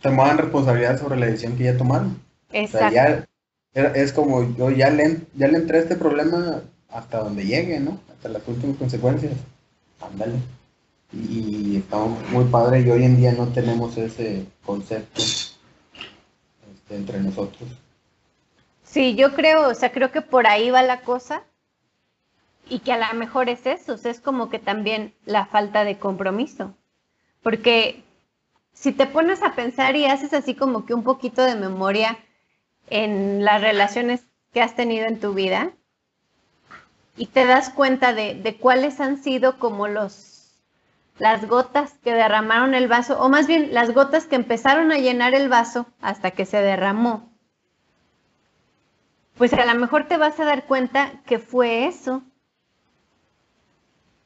[0.00, 2.22] tomaban responsabilidad sobre la decisión que ya tomaron.
[2.52, 3.26] Exacto.
[3.74, 7.98] es como yo ya le, ya le entré a este problema hasta donde llegue, ¿no?
[8.12, 9.32] Hasta las últimas consecuencias.
[10.00, 10.36] Ándale.
[11.12, 15.56] Y, y estamos muy padre y hoy en día no tenemos ese concepto este,
[16.90, 17.68] entre nosotros.
[18.96, 21.42] Sí, yo creo, o sea, creo que por ahí va la cosa
[22.66, 25.84] y que a lo mejor es eso, o sea, es como que también la falta
[25.84, 26.74] de compromiso.
[27.42, 28.04] Porque
[28.72, 32.16] si te pones a pensar y haces así como que un poquito de memoria
[32.88, 34.22] en las relaciones
[34.54, 35.72] que has tenido en tu vida
[37.18, 40.54] y te das cuenta de, de cuáles han sido como los
[41.18, 45.34] las gotas que derramaron el vaso, o más bien las gotas que empezaron a llenar
[45.34, 47.35] el vaso hasta que se derramó
[49.36, 52.22] pues a lo mejor te vas a dar cuenta que fue eso,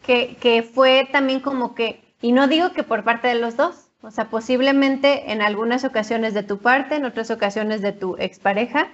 [0.03, 3.91] que, que, fue también como que, y no digo que por parte de los dos,
[4.03, 8.89] o sea, posiblemente en algunas ocasiones de tu parte, en otras ocasiones de tu expareja,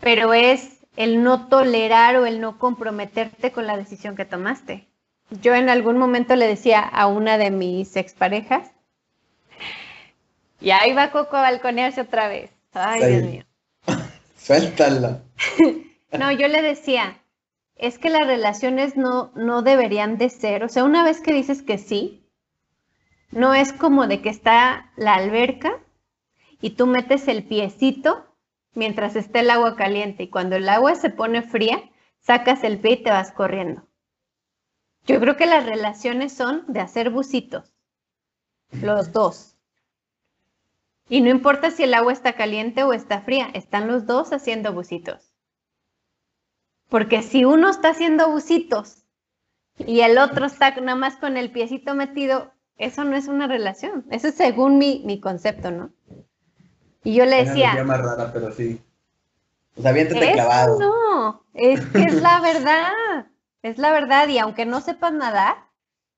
[0.00, 4.88] pero es el no tolerar o el no comprometerte con la decisión que tomaste.
[5.42, 8.70] Yo en algún momento le decía a una de mis exparejas,
[10.60, 12.50] y ahí va Coco a balconearse otra vez.
[12.72, 13.45] Ay, Dios mío.
[14.46, 15.24] Suéltala.
[16.12, 17.20] no, yo le decía,
[17.74, 21.62] es que las relaciones no, no deberían de ser, o sea, una vez que dices
[21.62, 22.30] que sí,
[23.32, 25.82] no es como de que está la alberca
[26.60, 28.24] y tú metes el piecito
[28.72, 31.82] mientras esté el agua caliente y cuando el agua se pone fría,
[32.20, 33.88] sacas el pie y te vas corriendo.
[35.06, 37.74] Yo creo que las relaciones son de hacer bucitos,
[38.70, 39.55] los dos.
[41.08, 44.72] Y no importa si el agua está caliente o está fría, están los dos haciendo
[44.72, 45.32] bucitos.
[46.88, 49.04] Porque si uno está haciendo bucitos
[49.78, 54.04] y el otro está nada más con el piecito metido, eso no es una relación.
[54.10, 55.90] Eso es según mi, mi concepto, ¿no?
[57.04, 57.72] Y yo le decía.
[57.74, 58.82] Una más rara, pero sí.
[59.76, 60.78] O sea, viéntate clavado.
[60.78, 63.26] No, es que es la verdad.
[63.62, 64.28] Es la verdad.
[64.28, 65.56] Y aunque no sepas nadar,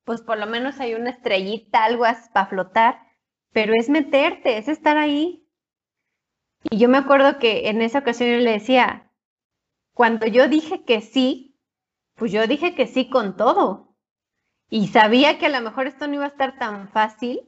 [0.05, 3.08] pues por lo menos hay una estrellita, algo para flotar.
[3.53, 5.47] Pero es meterte, es estar ahí.
[6.71, 9.13] Y yo me acuerdo que en esa ocasión yo le decía,
[9.95, 11.59] cuando yo dije que sí,
[12.15, 13.97] pues yo dije que sí con todo.
[14.71, 17.41] Y sabía que a lo mejor esto no iba a estar tan fácil,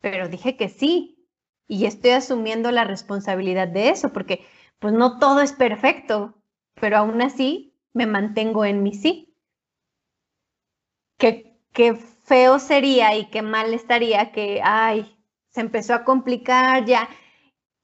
[0.00, 1.28] pero dije que sí.
[1.68, 4.46] Y estoy asumiendo la responsabilidad de eso, porque
[4.78, 6.42] pues no todo es perfecto,
[6.74, 9.34] pero aún así me mantengo en mi sí.
[11.18, 15.16] Qué, qué feo sería y qué mal estaría que, ay,
[15.50, 17.08] se empezó a complicar ya,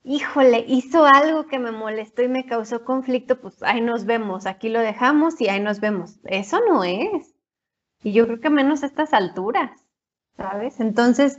[0.02, 4.68] híjole, hizo algo que me molestó y me causó conflicto, pues ahí nos vemos, aquí
[4.68, 6.18] lo dejamos y ahí nos vemos.
[6.24, 7.34] Eso no es.
[8.02, 9.84] Y yo creo que menos a estas alturas,
[10.36, 10.78] ¿sabes?
[10.80, 11.38] Entonces,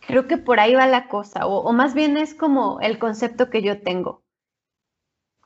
[0.00, 3.62] creo que por ahí va la cosa, o, más bien es como el concepto que
[3.62, 4.24] yo tengo.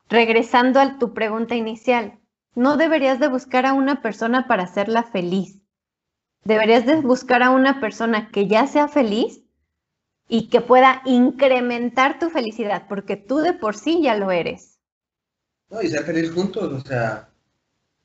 [0.09, 2.21] Regresando a tu pregunta inicial,
[2.55, 5.64] no deberías de buscar a una persona para hacerla feliz.
[6.45, 9.41] Deberías de buscar a una persona que ya sea feliz
[10.29, 14.79] y que pueda incrementar tu felicidad, porque tú de por sí ya lo eres.
[15.71, 17.29] No, y ser feliz juntos, o sea,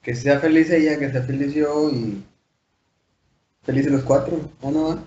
[0.01, 2.23] que sea feliz ella, que sea feliz yo y
[3.63, 5.03] felices los cuatro, ¿o no?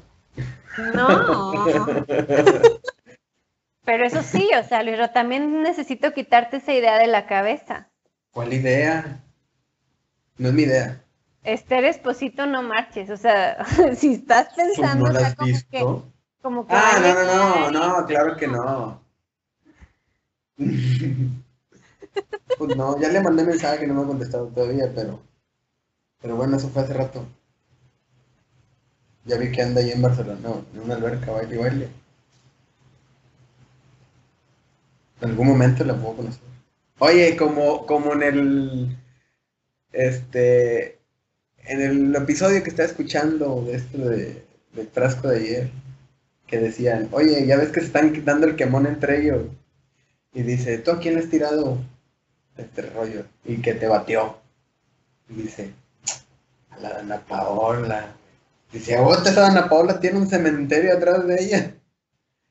[0.94, 2.04] No.
[3.84, 7.88] Pero eso sí, o sea, Luis, también necesito quitarte esa idea de la cabeza.
[8.30, 9.20] ¿Cuál idea?
[10.38, 11.02] No es mi idea.
[11.42, 13.10] Esther Esposito, no marches.
[13.10, 13.64] O sea,
[13.96, 15.06] si estás pensando.
[15.06, 16.12] ¿No la has visto?
[16.68, 19.02] ah, no, no, no, no, claro que no.
[22.58, 25.20] pues no, ya le mandé mensaje, no me ha contestado todavía, pero.
[26.20, 27.26] Pero bueno, eso fue hace rato.
[29.24, 31.88] Ya vi que anda ahí en Barcelona, no, en una alberca, baile y baile.
[35.20, 36.42] En algún momento la puedo conocer.
[36.98, 38.98] Oye, como, como en el.
[39.92, 41.01] Este.
[41.64, 45.70] En el episodio que estaba escuchando de esto de, del frasco de ayer,
[46.46, 49.46] que decían, oye, ya ves que se están dando el quemón entre ellos.
[50.34, 51.78] Y dice, ¿tú a quién has tirado
[52.56, 53.24] este rollo?
[53.44, 54.36] Y que te batió.
[55.28, 55.72] Y dice,
[56.70, 58.14] a la Ana Paola.
[58.72, 61.74] Dice, oh, esa Ana Paola tiene un cementerio atrás de ella.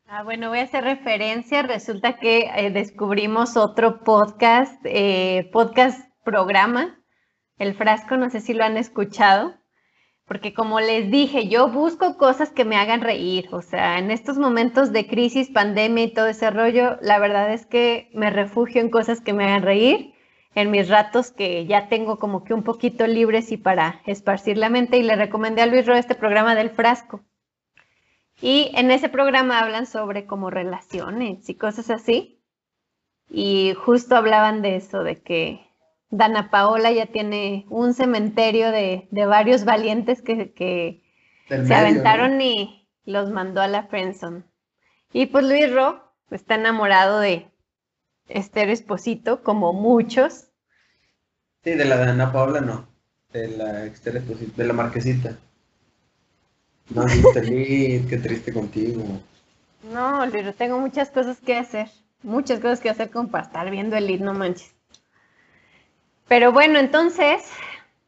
[0.07, 1.63] Ah, bueno, voy a hacer referencia.
[1.63, 7.00] Resulta que eh, descubrimos otro podcast, eh, podcast programa,
[7.61, 9.53] El Frasco, no sé si lo han escuchado,
[10.25, 13.49] porque como les dije, yo busco cosas que me hagan reír.
[13.51, 17.67] O sea, en estos momentos de crisis, pandemia y todo ese rollo, la verdad es
[17.67, 20.15] que me refugio en cosas que me hagan reír,
[20.55, 24.69] en mis ratos que ya tengo como que un poquito libres y para esparcir la
[24.69, 24.97] mente.
[24.97, 27.21] Y le recomendé a Luis Ro este programa del Frasco.
[28.41, 32.41] Y en ese programa hablan sobre como relaciones y cosas así.
[33.29, 35.70] Y justo hablaban de eso, de que
[36.11, 41.01] Dana Paola ya tiene un cementerio de, varios valientes que,
[41.47, 44.43] se aventaron y los mandó a la Friendzone.
[45.13, 47.49] Y pues Luis Ro está enamorado de
[48.27, 50.49] Esther Esposito, como muchos.
[51.63, 52.87] Sí, de la Dana Paola no,
[53.31, 55.37] de la Esther Esposito, de la Marquesita.
[56.89, 59.03] No, feliz, qué triste contigo.
[59.93, 61.89] No, Luis, tengo muchas cosas que hacer.
[62.21, 64.75] Muchas cosas que hacer como para estar viendo el lead, no manches.
[66.31, 67.51] Pero bueno, entonces,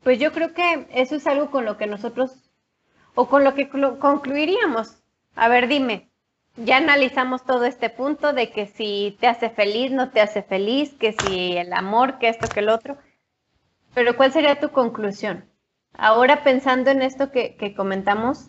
[0.01, 2.49] pues yo creo que eso es algo con lo que nosotros,
[3.15, 5.03] o con lo que concluiríamos.
[5.35, 6.09] A ver, dime,
[6.55, 10.93] ya analizamos todo este punto de que si te hace feliz, no te hace feliz,
[10.93, 12.95] que si el amor, que esto, que el otro.
[13.93, 15.43] Pero ¿cuál sería tu conclusión?
[15.91, 18.47] Ahora pensando en esto que, que comentamos,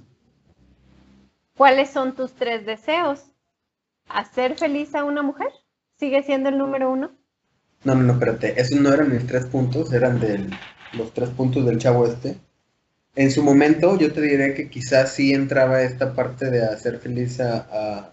[1.57, 3.33] ¿Cuáles son tus tres deseos?
[4.09, 5.51] ¿Hacer feliz a una mujer?
[5.97, 7.24] ¿Sigue siendo el número uno?
[7.85, 8.61] No, no, no, espérate.
[8.61, 10.49] Esos no eran mis tres puntos, eran de
[10.95, 12.37] los tres puntos del chavo este.
[13.17, 17.41] En su momento yo te diré que quizás sí entraba esta parte de hacer feliz
[17.41, 18.11] a,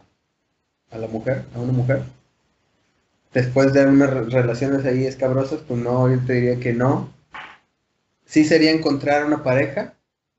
[0.92, 2.04] a, la mujer, a una mujer.
[3.34, 7.10] después de unas re- relaciones ahí escabrosas, pues no, yo te diría que no.
[8.26, 9.94] Sí sería encontrar una pareja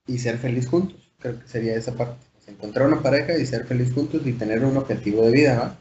[0.09, 1.13] y ser feliz juntos.
[1.21, 2.27] Creo que sería esa parte.
[2.49, 5.77] Encontrar una pareja y ser feliz juntos y tener un objetivo de vida, ¿va?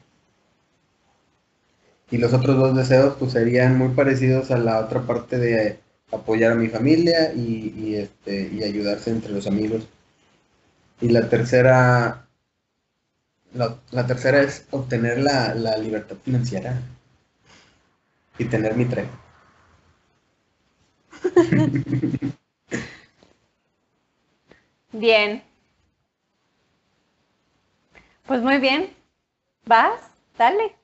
[2.12, 5.80] Y los otros dos deseos, pues serían muy parecidos a la otra parte de
[6.12, 9.88] apoyar a mi familia y, y, este, y ayudarse entre los amigos.
[11.01, 12.26] Y la tercera,
[13.53, 16.82] la, la tercera es obtener la, la libertad financiera
[18.38, 19.07] y tener mi tren.
[24.93, 25.41] Bien.
[28.26, 28.89] Pues muy bien.
[29.66, 30.01] ¿Vas?
[30.38, 30.76] Dale.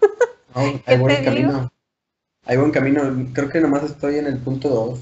[0.56, 1.24] No, hay ¿Qué buen digo?
[1.24, 1.70] camino.
[2.46, 3.02] Hay buen camino.
[3.34, 5.00] Creo que nomás estoy en el punto 2.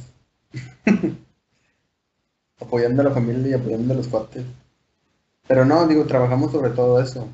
[2.60, 4.44] apoyando a la familia y apoyando a los cuates.
[5.46, 7.28] Pero no, digo, trabajamos sobre todo eso.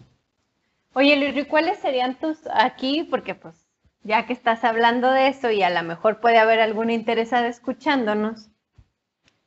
[0.94, 3.04] Oye, Luis, ¿y cuáles serían tus aquí?
[3.10, 3.54] Porque pues
[4.02, 8.50] ya que estás hablando de eso y a lo mejor puede haber alguna interesada escuchándonos,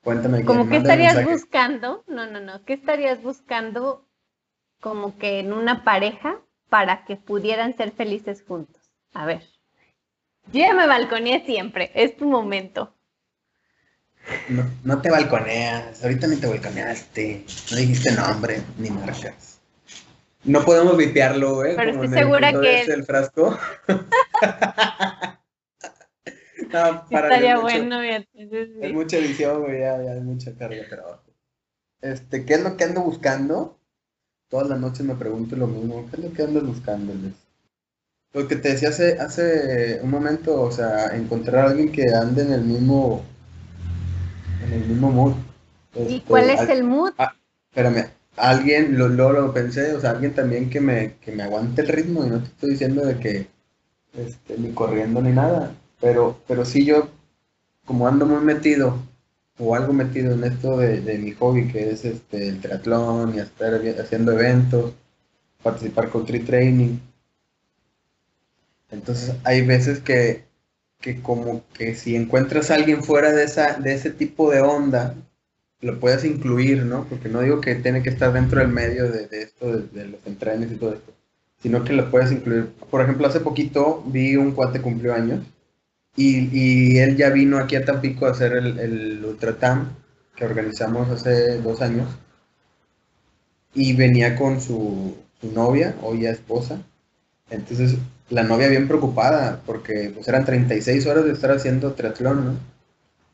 [0.03, 0.43] Cuéntame.
[0.67, 1.25] que mande estarías mensaje.
[1.25, 4.07] buscando, no, no, no, ¿qué estarías buscando
[4.81, 6.41] como que en una pareja
[6.73, 8.81] para que pudieran ser felices juntos?
[9.13, 9.43] A ver,
[10.51, 12.91] yo ya me balconeé siempre, es tu momento.
[14.49, 19.59] No, no te balconeas, ahorita ni te balconeaste, no dijiste nombre ni marcas.
[20.45, 21.73] No podemos vipearlo, ¿eh?
[21.75, 23.55] Pero Como estoy el segura que del frasco.
[23.87, 23.99] no,
[26.71, 28.93] para Estaría es mucho- bueno, entonces, Es sí.
[28.95, 31.21] mucha edición, güey, ya, ya es mucha carga de trabajo.
[32.01, 33.77] Este, ¿qué es lo que ando buscando?
[34.53, 37.11] Todas las noches me pregunto lo mismo, ¿qué es lo que ando buscando?
[38.33, 42.41] Lo que te decía hace, hace un momento, o sea, encontrar a alguien que ande
[42.41, 43.23] en el mismo,
[44.65, 45.33] en el mismo mood.
[46.05, 47.13] ¿Y Este, cuál es al- el mood?
[47.69, 51.81] Espérame, alguien, lo, lo, lo pensé, o sea, alguien también que me, que me aguante
[51.81, 53.47] el ritmo y no te estoy diciendo de que
[54.15, 57.09] este, ni corriendo ni nada, pero, pero sí yo,
[57.85, 58.99] como ando muy metido,
[59.57, 63.39] o algo metido en esto de, de mi hobby, que es este, el triatlón y
[63.39, 64.93] estar haciendo eventos,
[65.61, 66.97] participar con Tree Training.
[68.91, 70.45] Entonces hay veces que,
[70.99, 75.15] que como que si encuentras a alguien fuera de, esa, de ese tipo de onda,
[75.81, 77.05] lo puedes incluir, ¿no?
[77.09, 80.07] Porque no digo que tiene que estar dentro del medio de, de esto, de, de
[80.09, 81.13] los entrenes y todo esto,
[81.61, 82.71] sino que lo puedes incluir.
[82.89, 85.41] Por ejemplo, hace poquito vi un cuate cumplió años
[86.15, 89.95] y, y él ya vino aquí a Tampico a hacer el, el Ultratam
[90.35, 92.07] que organizamos hace dos años
[93.73, 96.81] y venía con su, su novia, o ya esposa.
[97.49, 97.97] Entonces,
[98.29, 102.57] la novia bien preocupada porque pues eran 36 horas de estar haciendo triatlón, ¿no?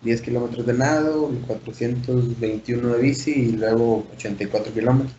[0.01, 5.15] 10 kilómetros de nado, 421 de bici y luego 84 kilómetros.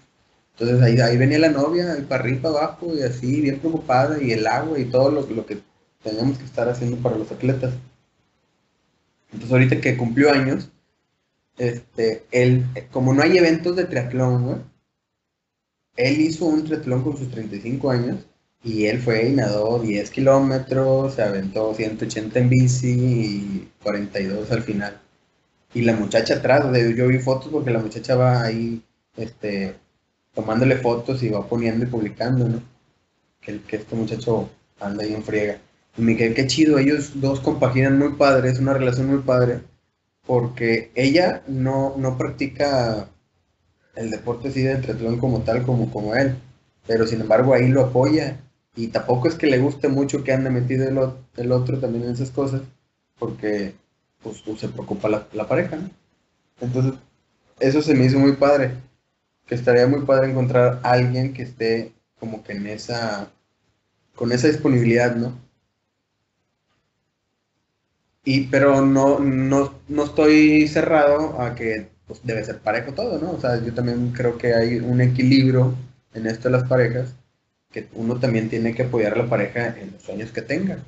[0.59, 4.23] Entonces ahí, ahí venía la novia, ahí para arriba, para abajo y así, bien preocupada,
[4.23, 5.59] y el agua y todo lo, lo que
[6.03, 7.75] teníamos que estar haciendo para los atletas.
[9.33, 10.71] Entonces ahorita que cumplió años,
[11.59, 14.65] este, él, como no hay eventos de triatlón.
[15.97, 18.27] Él hizo un triatlón con sus 35 años
[18.65, 24.63] y él fue y nadó 10 kilómetros, se aventó 180 en bici y 42 al
[24.63, 25.01] final.
[25.75, 26.65] Y la muchacha atrás,
[26.97, 28.83] yo vi fotos porque la muchacha va ahí,
[29.17, 29.77] este,
[30.35, 32.63] tomándole fotos y va poniendo y publicando, ¿no?
[33.41, 35.61] Que, que este muchacho anda ahí en friega.
[35.97, 39.61] Quedé, qué chido, ellos dos compaginan muy padre, es una relación muy padre,
[40.27, 43.09] porque ella no, no practica
[43.97, 46.37] el deporte así del triatlón como tal, como, como él,
[46.87, 48.41] pero sin embargo ahí lo apoya
[48.77, 52.05] y tampoco es que le guste mucho que ande metido el, o- el otro también
[52.05, 52.63] en esas cosas,
[53.19, 53.75] porque
[54.23, 55.91] pues, pues, se preocupa la, la pareja, ¿no?
[56.61, 56.95] Entonces,
[57.61, 58.75] eso se me hizo muy padre,
[59.47, 63.31] que estaría muy padre encontrar a alguien que esté como que en esa,
[64.15, 65.35] con esa disponibilidad, ¿no?
[68.25, 73.33] Y, pero no, no, no estoy cerrado a que pues, debe ser parejo todo, ¿no?
[73.33, 75.75] O sea, yo también creo que hay un equilibrio
[76.13, 77.15] en esto de las parejas,
[77.71, 80.79] que uno también tiene que apoyar a la pareja en los sueños que tenga.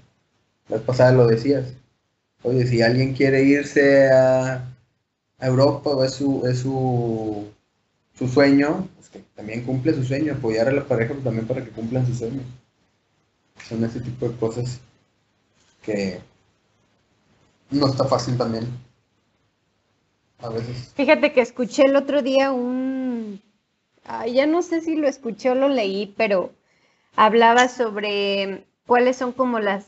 [0.69, 1.75] La vez pasada lo decías.
[2.43, 4.69] Oye, si alguien quiere irse a,
[5.39, 7.49] Europa o es su, es su,
[8.15, 11.71] su sueño, pues que también cumple su sueño, apoyar a la pareja también para que
[11.71, 12.45] cumplan sus sueños.
[13.69, 14.81] Son ese tipo de cosas
[15.83, 16.21] que
[17.73, 18.67] no está fácil también.
[20.39, 20.93] A veces.
[20.95, 23.41] Fíjate que escuché el otro día un,
[24.33, 26.53] ya no sé si lo escuché o lo leí, pero
[27.17, 29.87] hablaba sobre cuáles son como las,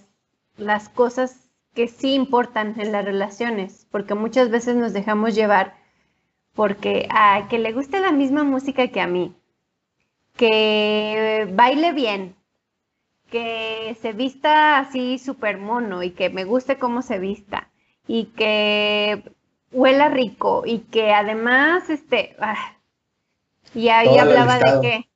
[0.57, 5.75] las cosas que sí importan en las relaciones, porque muchas veces nos dejamos llevar
[6.55, 9.35] porque a que le guste la misma música que a mí,
[10.37, 12.37] que baile bien,
[13.29, 17.69] que se vista así súper mono y que me guste cómo se vista
[18.07, 19.23] y que
[19.73, 22.77] huela rico y que además, este, ah,
[23.75, 24.81] y ahí hablaba listado.
[24.81, 25.11] de que,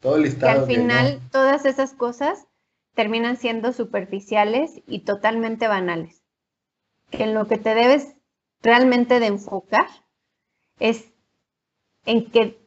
[0.00, 2.46] Todo que al que final todas esas cosas
[2.94, 6.22] terminan siendo superficiales y totalmente banales.
[7.10, 8.14] Que en lo que te debes
[8.62, 9.86] realmente de enfocar
[10.78, 11.12] es
[12.06, 12.58] en que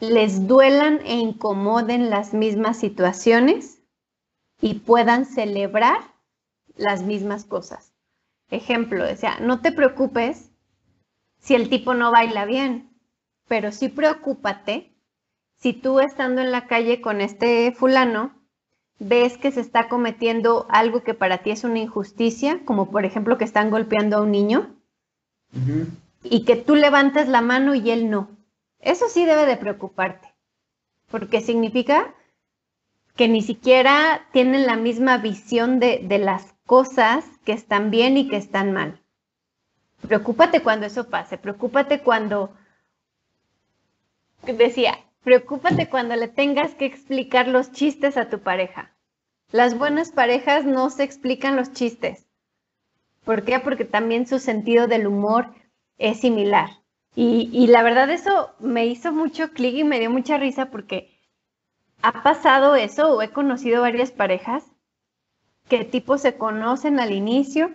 [0.00, 3.82] les duelan e incomoden las mismas situaciones
[4.60, 6.14] y puedan celebrar
[6.76, 7.92] las mismas cosas.
[8.50, 10.50] Ejemplo, decía, no te preocupes
[11.38, 12.90] si el tipo no baila bien,
[13.46, 14.92] pero sí preocúpate
[15.58, 18.38] si tú estando en la calle con este fulano
[18.98, 23.38] ves que se está cometiendo algo que para ti es una injusticia, como por ejemplo
[23.38, 24.74] que están golpeando a un niño,
[26.22, 28.28] y que tú levantes la mano y él no.
[28.80, 30.34] Eso sí debe de preocuparte,
[31.10, 32.14] porque significa
[33.16, 38.28] que ni siquiera tienen la misma visión de, de las cosas que están bien y
[38.28, 39.00] que están mal.
[40.06, 42.52] Preocúpate cuando eso pase, preocúpate cuando,
[44.42, 48.94] decía, preocúpate cuando le tengas que explicar los chistes a tu pareja.
[49.50, 52.26] Las buenas parejas no se explican los chistes.
[53.24, 53.60] ¿Por qué?
[53.60, 55.54] Porque también su sentido del humor
[55.96, 56.68] es similar.
[57.14, 61.18] Y, y la verdad eso me hizo mucho clic y me dio mucha risa porque
[62.02, 64.64] ha pasado eso o he conocido varias parejas
[65.68, 67.70] que tipo se conocen al inicio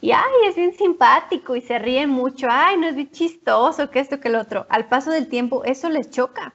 [0.00, 4.00] y ay, es bien simpático y se ríen mucho, ay, no es bien chistoso, que
[4.00, 4.66] esto, que el otro.
[4.68, 6.54] Al paso del tiempo eso les choca.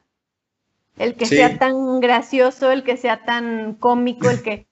[0.98, 1.38] El que Sí.
[1.38, 4.68] sea tan gracioso, el que sea tan cómico, el que...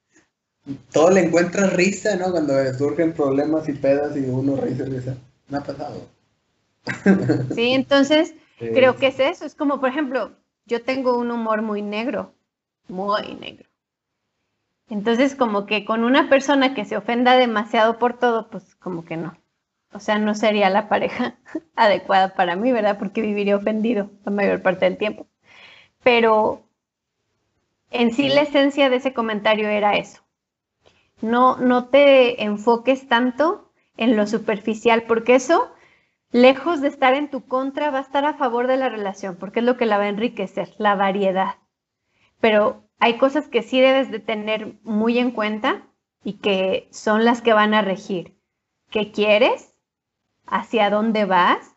[0.92, 2.32] Todo le encuentra risa, ¿no?
[2.32, 5.16] Cuando surgen problemas y pedas y uno risa, risa.
[5.48, 6.02] Me ha pasado.
[7.56, 8.68] Sí, entonces Sí.
[8.74, 9.46] creo que es eso.
[9.46, 10.32] Es como, por ejemplo,
[10.66, 12.34] yo tengo un humor muy negro,
[12.88, 13.67] muy negro.
[14.90, 19.18] Entonces, como que con una persona que se ofenda demasiado por todo, pues como que
[19.18, 19.38] no.
[19.94, 21.38] O sea, no sería la pareja
[21.76, 22.98] adecuada para mí, ¿verdad?
[22.98, 25.28] Porque viviría ofendido la mayor parte del tiempo.
[26.04, 26.64] Pero
[27.92, 30.22] en sí la esencia de ese comentario era eso.
[31.22, 35.74] No, no te enfoques tanto en lo superficial, porque eso
[36.32, 39.60] lejos de estar en tu contra, va a estar a favor de la relación, porque
[39.60, 41.56] es lo que la va a enriquecer, la variedad.
[42.40, 45.84] Pero hay cosas que sí debes de tener muy en cuenta
[46.24, 48.36] y que son las que van a regir.
[48.90, 49.74] ¿Qué quieres?
[50.46, 51.76] ¿Hacia dónde vas?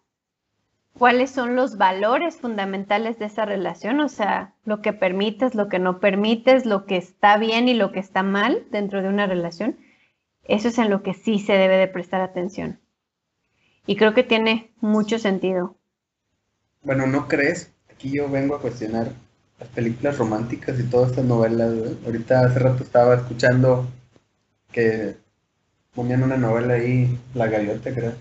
[0.98, 4.00] ¿Cuáles son los valores fundamentales de esa relación?
[4.00, 7.92] O sea, lo que permites, lo que no permites, lo que está bien y lo
[7.92, 9.78] que está mal dentro de una relación.
[10.44, 12.80] Eso es en lo que sí se debe de prestar atención.
[13.86, 15.76] Y creo que tiene mucho sentido.
[16.82, 17.72] Bueno, ¿no crees?
[17.90, 19.12] Aquí yo vengo a cuestionar
[19.60, 21.72] las películas románticas y todas estas novelas.
[22.04, 23.88] Ahorita hace rato estaba escuchando
[24.72, 25.16] que
[25.94, 28.14] ponían una novela ahí, La Gaviota, creo,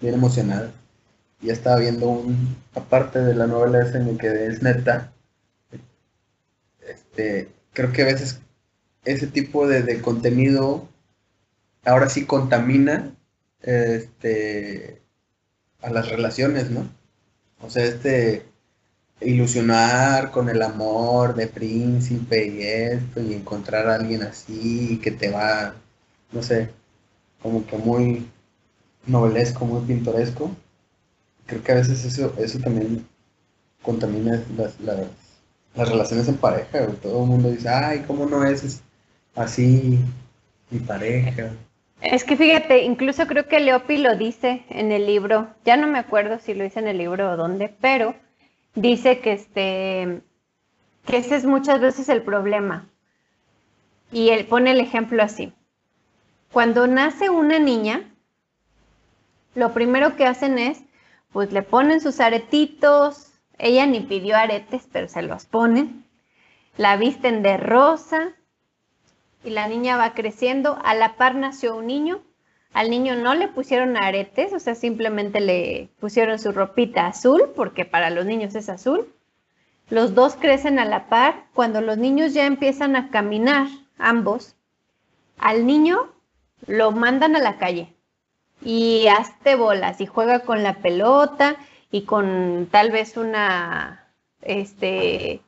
[0.00, 0.72] bien emocionada.
[1.42, 5.12] Y estaba viendo un, aparte de la novela esa en el que es neta,
[6.80, 8.40] este, creo que a veces
[9.04, 10.88] ese tipo de, de contenido
[11.84, 13.14] ahora sí contamina
[13.60, 15.02] este,
[15.82, 16.88] a las relaciones, ¿no?
[17.60, 18.44] O sea, este
[19.20, 25.30] ilusionar con el amor de príncipe y esto, y encontrar a alguien así que te
[25.30, 25.74] va,
[26.32, 26.70] no sé,
[27.42, 28.26] como que muy
[29.06, 30.50] novelesco, muy pintoresco.
[31.46, 33.06] Creo que a veces eso, eso también
[33.82, 35.06] contamina las, las,
[35.74, 36.86] las relaciones en pareja.
[37.02, 38.82] Todo el mundo dice, ay, ¿cómo no es
[39.34, 39.98] así
[40.70, 41.52] mi pareja?
[42.02, 45.98] Es que fíjate, incluso creo que Leopi lo dice en el libro, ya no me
[45.98, 48.14] acuerdo si lo dice en el libro o dónde, pero
[48.76, 50.22] dice que este
[51.04, 52.88] que ese es muchas veces el problema.
[54.12, 55.52] Y él pone el ejemplo así.
[56.52, 58.02] Cuando nace una niña,
[59.54, 60.82] lo primero que hacen es,
[61.32, 66.04] pues le ponen sus aretitos, ella ni pidió aretes, pero se los ponen,
[66.76, 68.34] la visten de rosa,
[69.46, 70.78] y la niña va creciendo.
[70.84, 72.20] A la par nació un niño.
[72.76, 77.86] Al niño no le pusieron aretes, o sea, simplemente le pusieron su ropita azul, porque
[77.86, 79.08] para los niños es azul.
[79.88, 81.46] Los dos crecen a la par.
[81.54, 83.66] Cuando los niños ya empiezan a caminar,
[83.96, 84.56] ambos,
[85.38, 86.12] al niño
[86.66, 87.94] lo mandan a la calle
[88.60, 91.56] y hazte bolas y juega con la pelota
[91.90, 94.06] y con tal vez una,
[94.42, 95.40] este,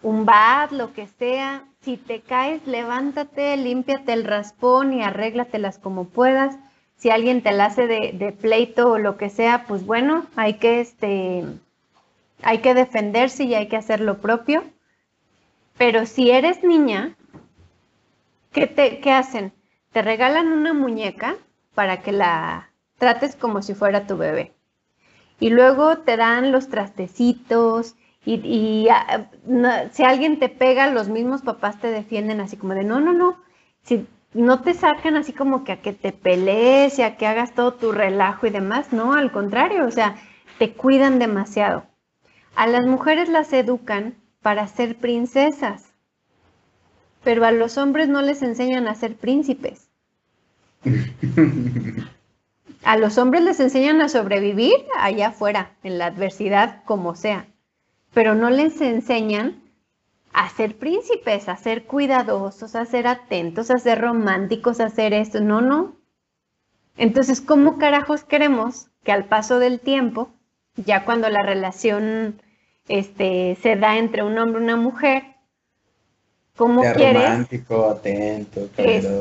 [0.00, 1.66] un bat, lo que sea.
[1.84, 6.56] Si te caes, levántate, límpiate el raspón y arréglatelas como puedas.
[6.96, 10.80] Si alguien te la hace de, pleito o lo que sea, pues bueno, hay que,
[10.80, 11.44] este,
[12.42, 14.64] hay que defenderse y hay que hacer lo propio.
[15.76, 17.16] Pero si eres niña,
[18.52, 19.52] ¿qué, te, ¿qué hacen?
[19.92, 21.36] Te regalan una muñeca
[21.74, 24.54] para que la trates como si fuera tu bebé.
[25.38, 27.94] Y luego te dan los trastecitos
[28.26, 29.26] y, ah,
[29.92, 33.38] si alguien te pega, los mismos papás te defienden así como de, no, no, no,
[33.82, 37.54] si no te sacan así como que a que te pelees y a que hagas
[37.54, 40.16] todo tu relajo y demás, no, al contrario, o sea,
[40.58, 41.84] te cuidan demasiado.
[42.56, 45.92] A las mujeres las educan para ser princesas,
[47.22, 49.90] pero a los hombres no les enseñan a ser príncipes.
[52.82, 57.46] A los hombres les enseñan a sobrevivir allá afuera, en la adversidad, como sea,
[58.14, 59.62] pero no les enseñan
[60.32, 65.40] a ser príncipes, a ser cuidadosos, a ser atentos, a ser románticos, a hacer esto.
[65.40, 65.96] No, no.
[66.96, 70.30] Entonces, ¿cómo carajos queremos que al paso del tiempo,
[70.76, 72.40] ya cuando la relación
[72.88, 75.24] este, se da entre un hombre y una mujer,
[76.56, 77.22] ¿cómo quieres?
[77.22, 78.68] Romántico, atento,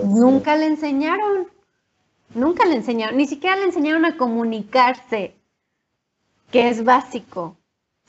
[0.06, 1.48] nunca le enseñaron.
[2.36, 5.36] Nunca le enseñaron, ni siquiera le enseñaron a comunicarse,
[6.50, 7.58] que es básico.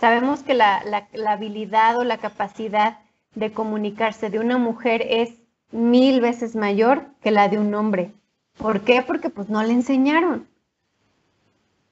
[0.04, 0.82] Sabemos que la,
[1.26, 2.98] habilidad o la capacidad
[3.34, 5.30] de comunicarse de una mujer es
[5.72, 8.12] mil veces mayor que la de un hombre.
[8.58, 9.00] ¿Por qué?
[9.00, 10.46] Porque pues no le enseñaron.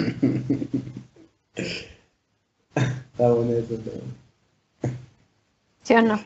[3.28, 3.80] eso.
[5.84, 6.20] ¿Sí o no?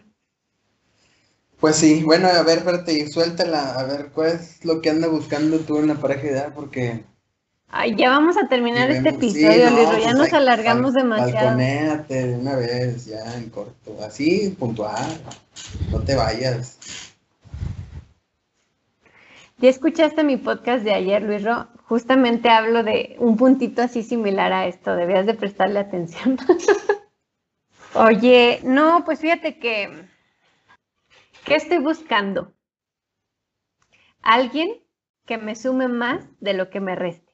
[1.59, 5.09] Pues sí, bueno, a ver, espérate, y suéltala, a ver, ¿cuál es lo que anda
[5.09, 6.53] buscando tú en la pareja ideal?
[6.55, 7.03] Porque...
[7.70, 11.34] Ay, ya vamos a terminar este episodio, ya pues nos alargamos demasiado.
[11.34, 15.05] Balconéate de una vez, ya en corto, así, puntual,
[15.91, 16.80] no te vayas.
[19.57, 24.53] Ya escuchaste mi podcast de ayer, Luis Ro, justamente hablo de un puntito así similar
[24.53, 26.38] a esto, debías de prestarle atención.
[27.95, 30.07] Oye, no, pues fíjate que
[31.47, 32.53] ¿Qué estoy buscando?
[34.22, 34.84] Alguien
[35.26, 37.26] que me sume más de lo que me reste.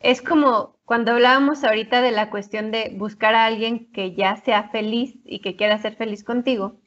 [0.00, 4.68] Es como cuando hablábamos ahorita de la cuestión de buscar a alguien que ya sea
[4.70, 6.80] feliz y que quiera ser feliz contigo.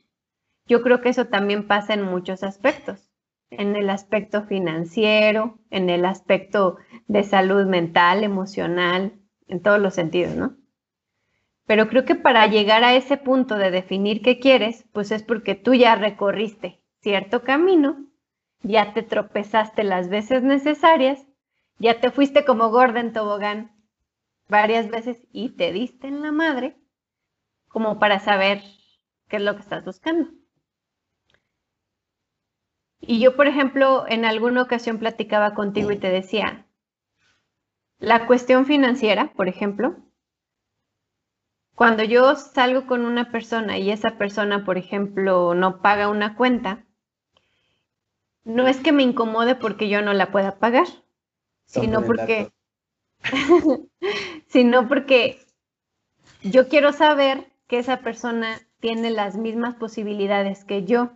[0.66, 3.12] Yo creo que eso también pasa en muchos aspectos,
[3.50, 9.14] en el aspecto financiero, en el aspecto de salud mental, emocional,
[9.48, 10.56] en todos los sentidos, ¿no?
[11.66, 15.56] Pero creo que para llegar a ese punto de definir qué quieres, pues es porque
[15.56, 18.06] tú ya recorriste cierto camino,
[18.64, 21.26] ya te tropezaste las veces necesarias,
[21.78, 23.72] ya te fuiste como gorda en tobogán
[24.48, 26.78] varias veces y te diste en la madre
[27.68, 28.62] como para saber
[29.30, 30.30] qué es lo que estás buscando.
[33.00, 36.68] Y yo, por ejemplo, en alguna ocasión platicaba contigo y te decía,
[37.98, 39.96] la cuestión financiera, por ejemplo,
[41.74, 46.86] cuando yo salgo con una persona y esa persona, por ejemplo, no paga una cuenta,
[48.44, 50.88] no es que me incomode porque yo no la pueda pagar,
[51.72, 52.52] sino porque,
[54.48, 55.40] sino porque
[56.44, 61.12] yo quiero saber que esa persona tiene las mismas posibilidades que yo.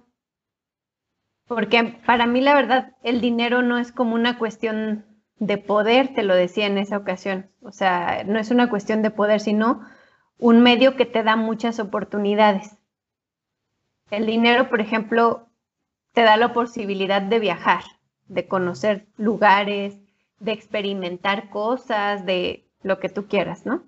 [1.48, 5.06] Porque para mí la verdad el dinero no es como una cuestión
[5.38, 7.52] de poder, te lo decía en esa ocasión.
[7.62, 9.82] O sea, no es una cuestión de poder, sino
[10.38, 12.78] un medio que te da muchas oportunidades.
[14.10, 15.50] El dinero, por ejemplo,
[16.14, 17.84] te da la posibilidad de viajar,
[18.28, 20.05] de conocer lugares,
[20.46, 23.84] de experimentar cosas, de lo que tú quieras, ¿no?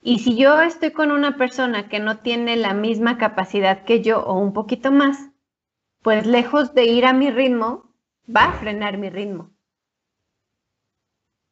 [0.00, 4.22] Y si yo estoy con una persona que no tiene la misma capacidad que yo
[4.24, 5.30] o un poquito más,
[6.02, 7.92] pues lejos de ir a mi ritmo,
[8.24, 9.50] va a frenar mi ritmo.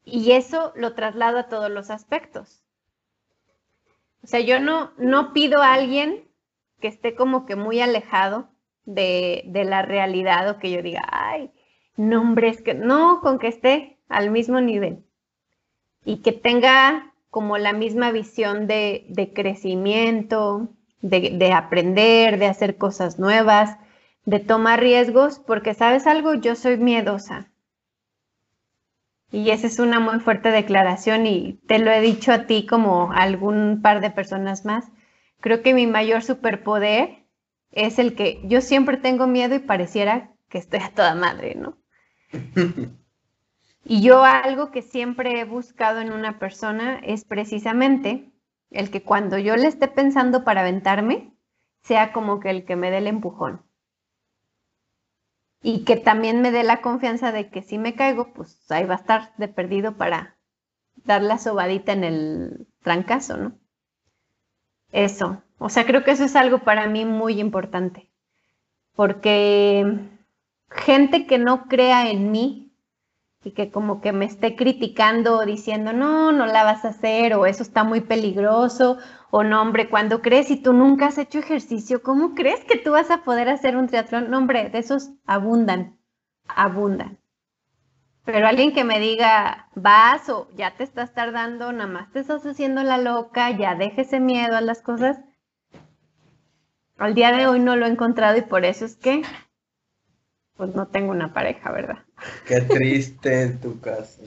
[0.04, 2.62] Y eso lo traslado a todos los aspectos.
[4.22, 6.28] O sea, yo no, no pido a alguien
[6.80, 8.48] que esté como que muy alejado
[8.86, 11.50] de, la realidad o que yo diga, ay,
[11.96, 15.04] no, que no, con que esté al mismo nivel
[16.04, 20.68] y que tenga como la misma visión de, crecimiento,
[21.02, 23.76] de, de, aprender, de hacer cosas nuevas,
[24.24, 27.50] de tomar riesgos, porque sabes algo, yo soy miedosa.
[29.30, 33.12] Y esa es una muy fuerte declaración y te lo he dicho a ti como
[33.12, 34.90] a algún par de personas más.
[35.40, 37.26] Creo que mi mayor superpoder
[37.72, 41.76] es el que yo siempre tengo miedo y pareciera que estoy a toda madre, ¿no?
[43.84, 48.32] y yo algo que siempre he buscado en una persona es precisamente
[48.70, 51.32] el que cuando yo le esté pensando para aventarme,
[51.82, 53.66] sea como que el que me dé el empujón
[55.62, 58.94] y que también me dé la confianza de que si me caigo, pues ahí va
[58.94, 60.38] a estar de perdido para
[60.94, 63.58] dar la sobadita en el trancazo, ¿no?
[64.92, 65.42] Eso.
[65.58, 68.10] O sea, creo que eso es algo para mí muy importante.
[68.94, 69.98] Porque
[70.70, 72.72] gente que no crea en mí
[73.44, 77.34] y que como que me esté criticando o diciendo, no, no la vas a hacer,
[77.34, 78.98] o eso está muy peligroso,
[79.30, 82.92] o no, hombre, cuando crees y tú nunca has hecho ejercicio, ¿cómo crees que tú
[82.92, 84.30] vas a poder hacer un triatlón?
[84.30, 85.96] No, hombre, de esos abundan,
[86.48, 87.18] abundan.
[88.24, 92.44] Pero alguien que me diga, vas o ya te estás tardando, nada más te estás
[92.44, 95.20] haciendo la loca, ya déjese miedo a las cosas.
[96.98, 99.22] Al día de hoy no lo he encontrado y por eso es que,
[100.56, 101.98] pues no tengo una pareja, ¿verdad?
[102.46, 104.22] Qué triste en tu caso.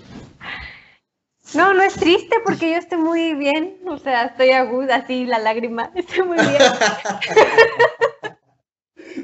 [1.56, 5.40] No, no es triste porque yo estoy muy bien, o sea, estoy aguda, así la
[5.40, 6.62] lágrima, estoy muy bien.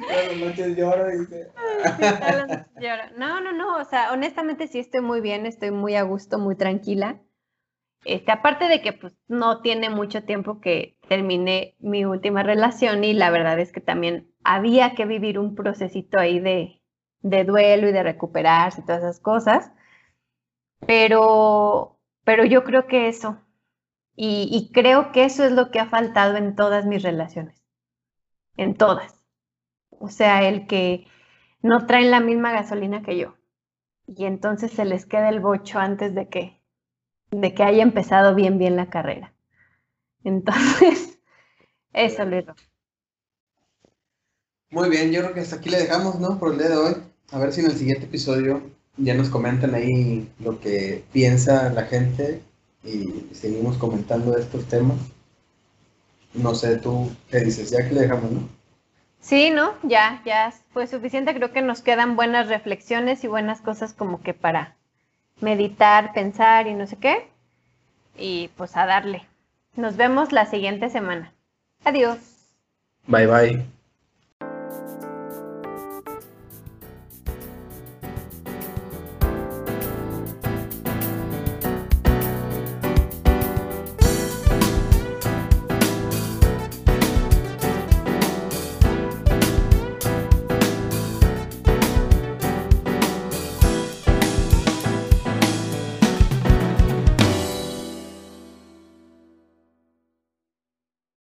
[0.07, 1.51] Las noches lloro, dice.
[3.17, 6.55] No, no, no, o sea, honestamente sí estoy muy bien, estoy muy a gusto, muy
[6.55, 7.21] tranquila.
[8.03, 13.13] Este, aparte de que pues no tiene mucho tiempo que terminé mi última relación y
[13.13, 16.81] la verdad es que también había que vivir un procesito ahí de,
[17.25, 19.71] de duelo y de recuperarse y todas esas cosas.
[20.85, 23.41] Pero, pero yo creo que eso,
[24.15, 27.63] y, y creo que eso es lo que ha faltado en todas mis relaciones,
[28.57, 29.15] en todas.
[29.89, 31.07] O sea, el que
[31.63, 33.35] no traen la misma gasolina que yo.
[34.07, 36.61] Y entonces se les queda el bocho antes de que,
[37.31, 39.33] de que haya empezado bien, bien la carrera.
[40.23, 41.19] Entonces,
[41.93, 42.45] eso, Luis.
[44.69, 46.37] Muy bien, yo creo que hasta aquí le dejamos, ¿no?
[46.37, 47.14] Por el día de hoy.
[47.31, 48.61] A ver si en el siguiente episodio
[48.97, 52.41] ya nos comentan ahí lo que piensa la gente
[52.83, 54.97] y seguimos comentando estos temas.
[56.33, 58.49] No sé, tú qué dices, ya que le dejamos, ¿no?
[59.19, 59.73] Sí, ¿no?
[59.83, 61.33] Ya, ya fue suficiente.
[61.33, 64.75] Creo que nos quedan buenas reflexiones y buenas cosas como que para
[65.41, 67.27] meditar, pensar y no sé qué.
[68.17, 69.23] Y pues a darle.
[69.75, 71.33] Nos vemos la siguiente semana.
[71.83, 72.19] Adiós.
[73.07, 73.74] Bye bye.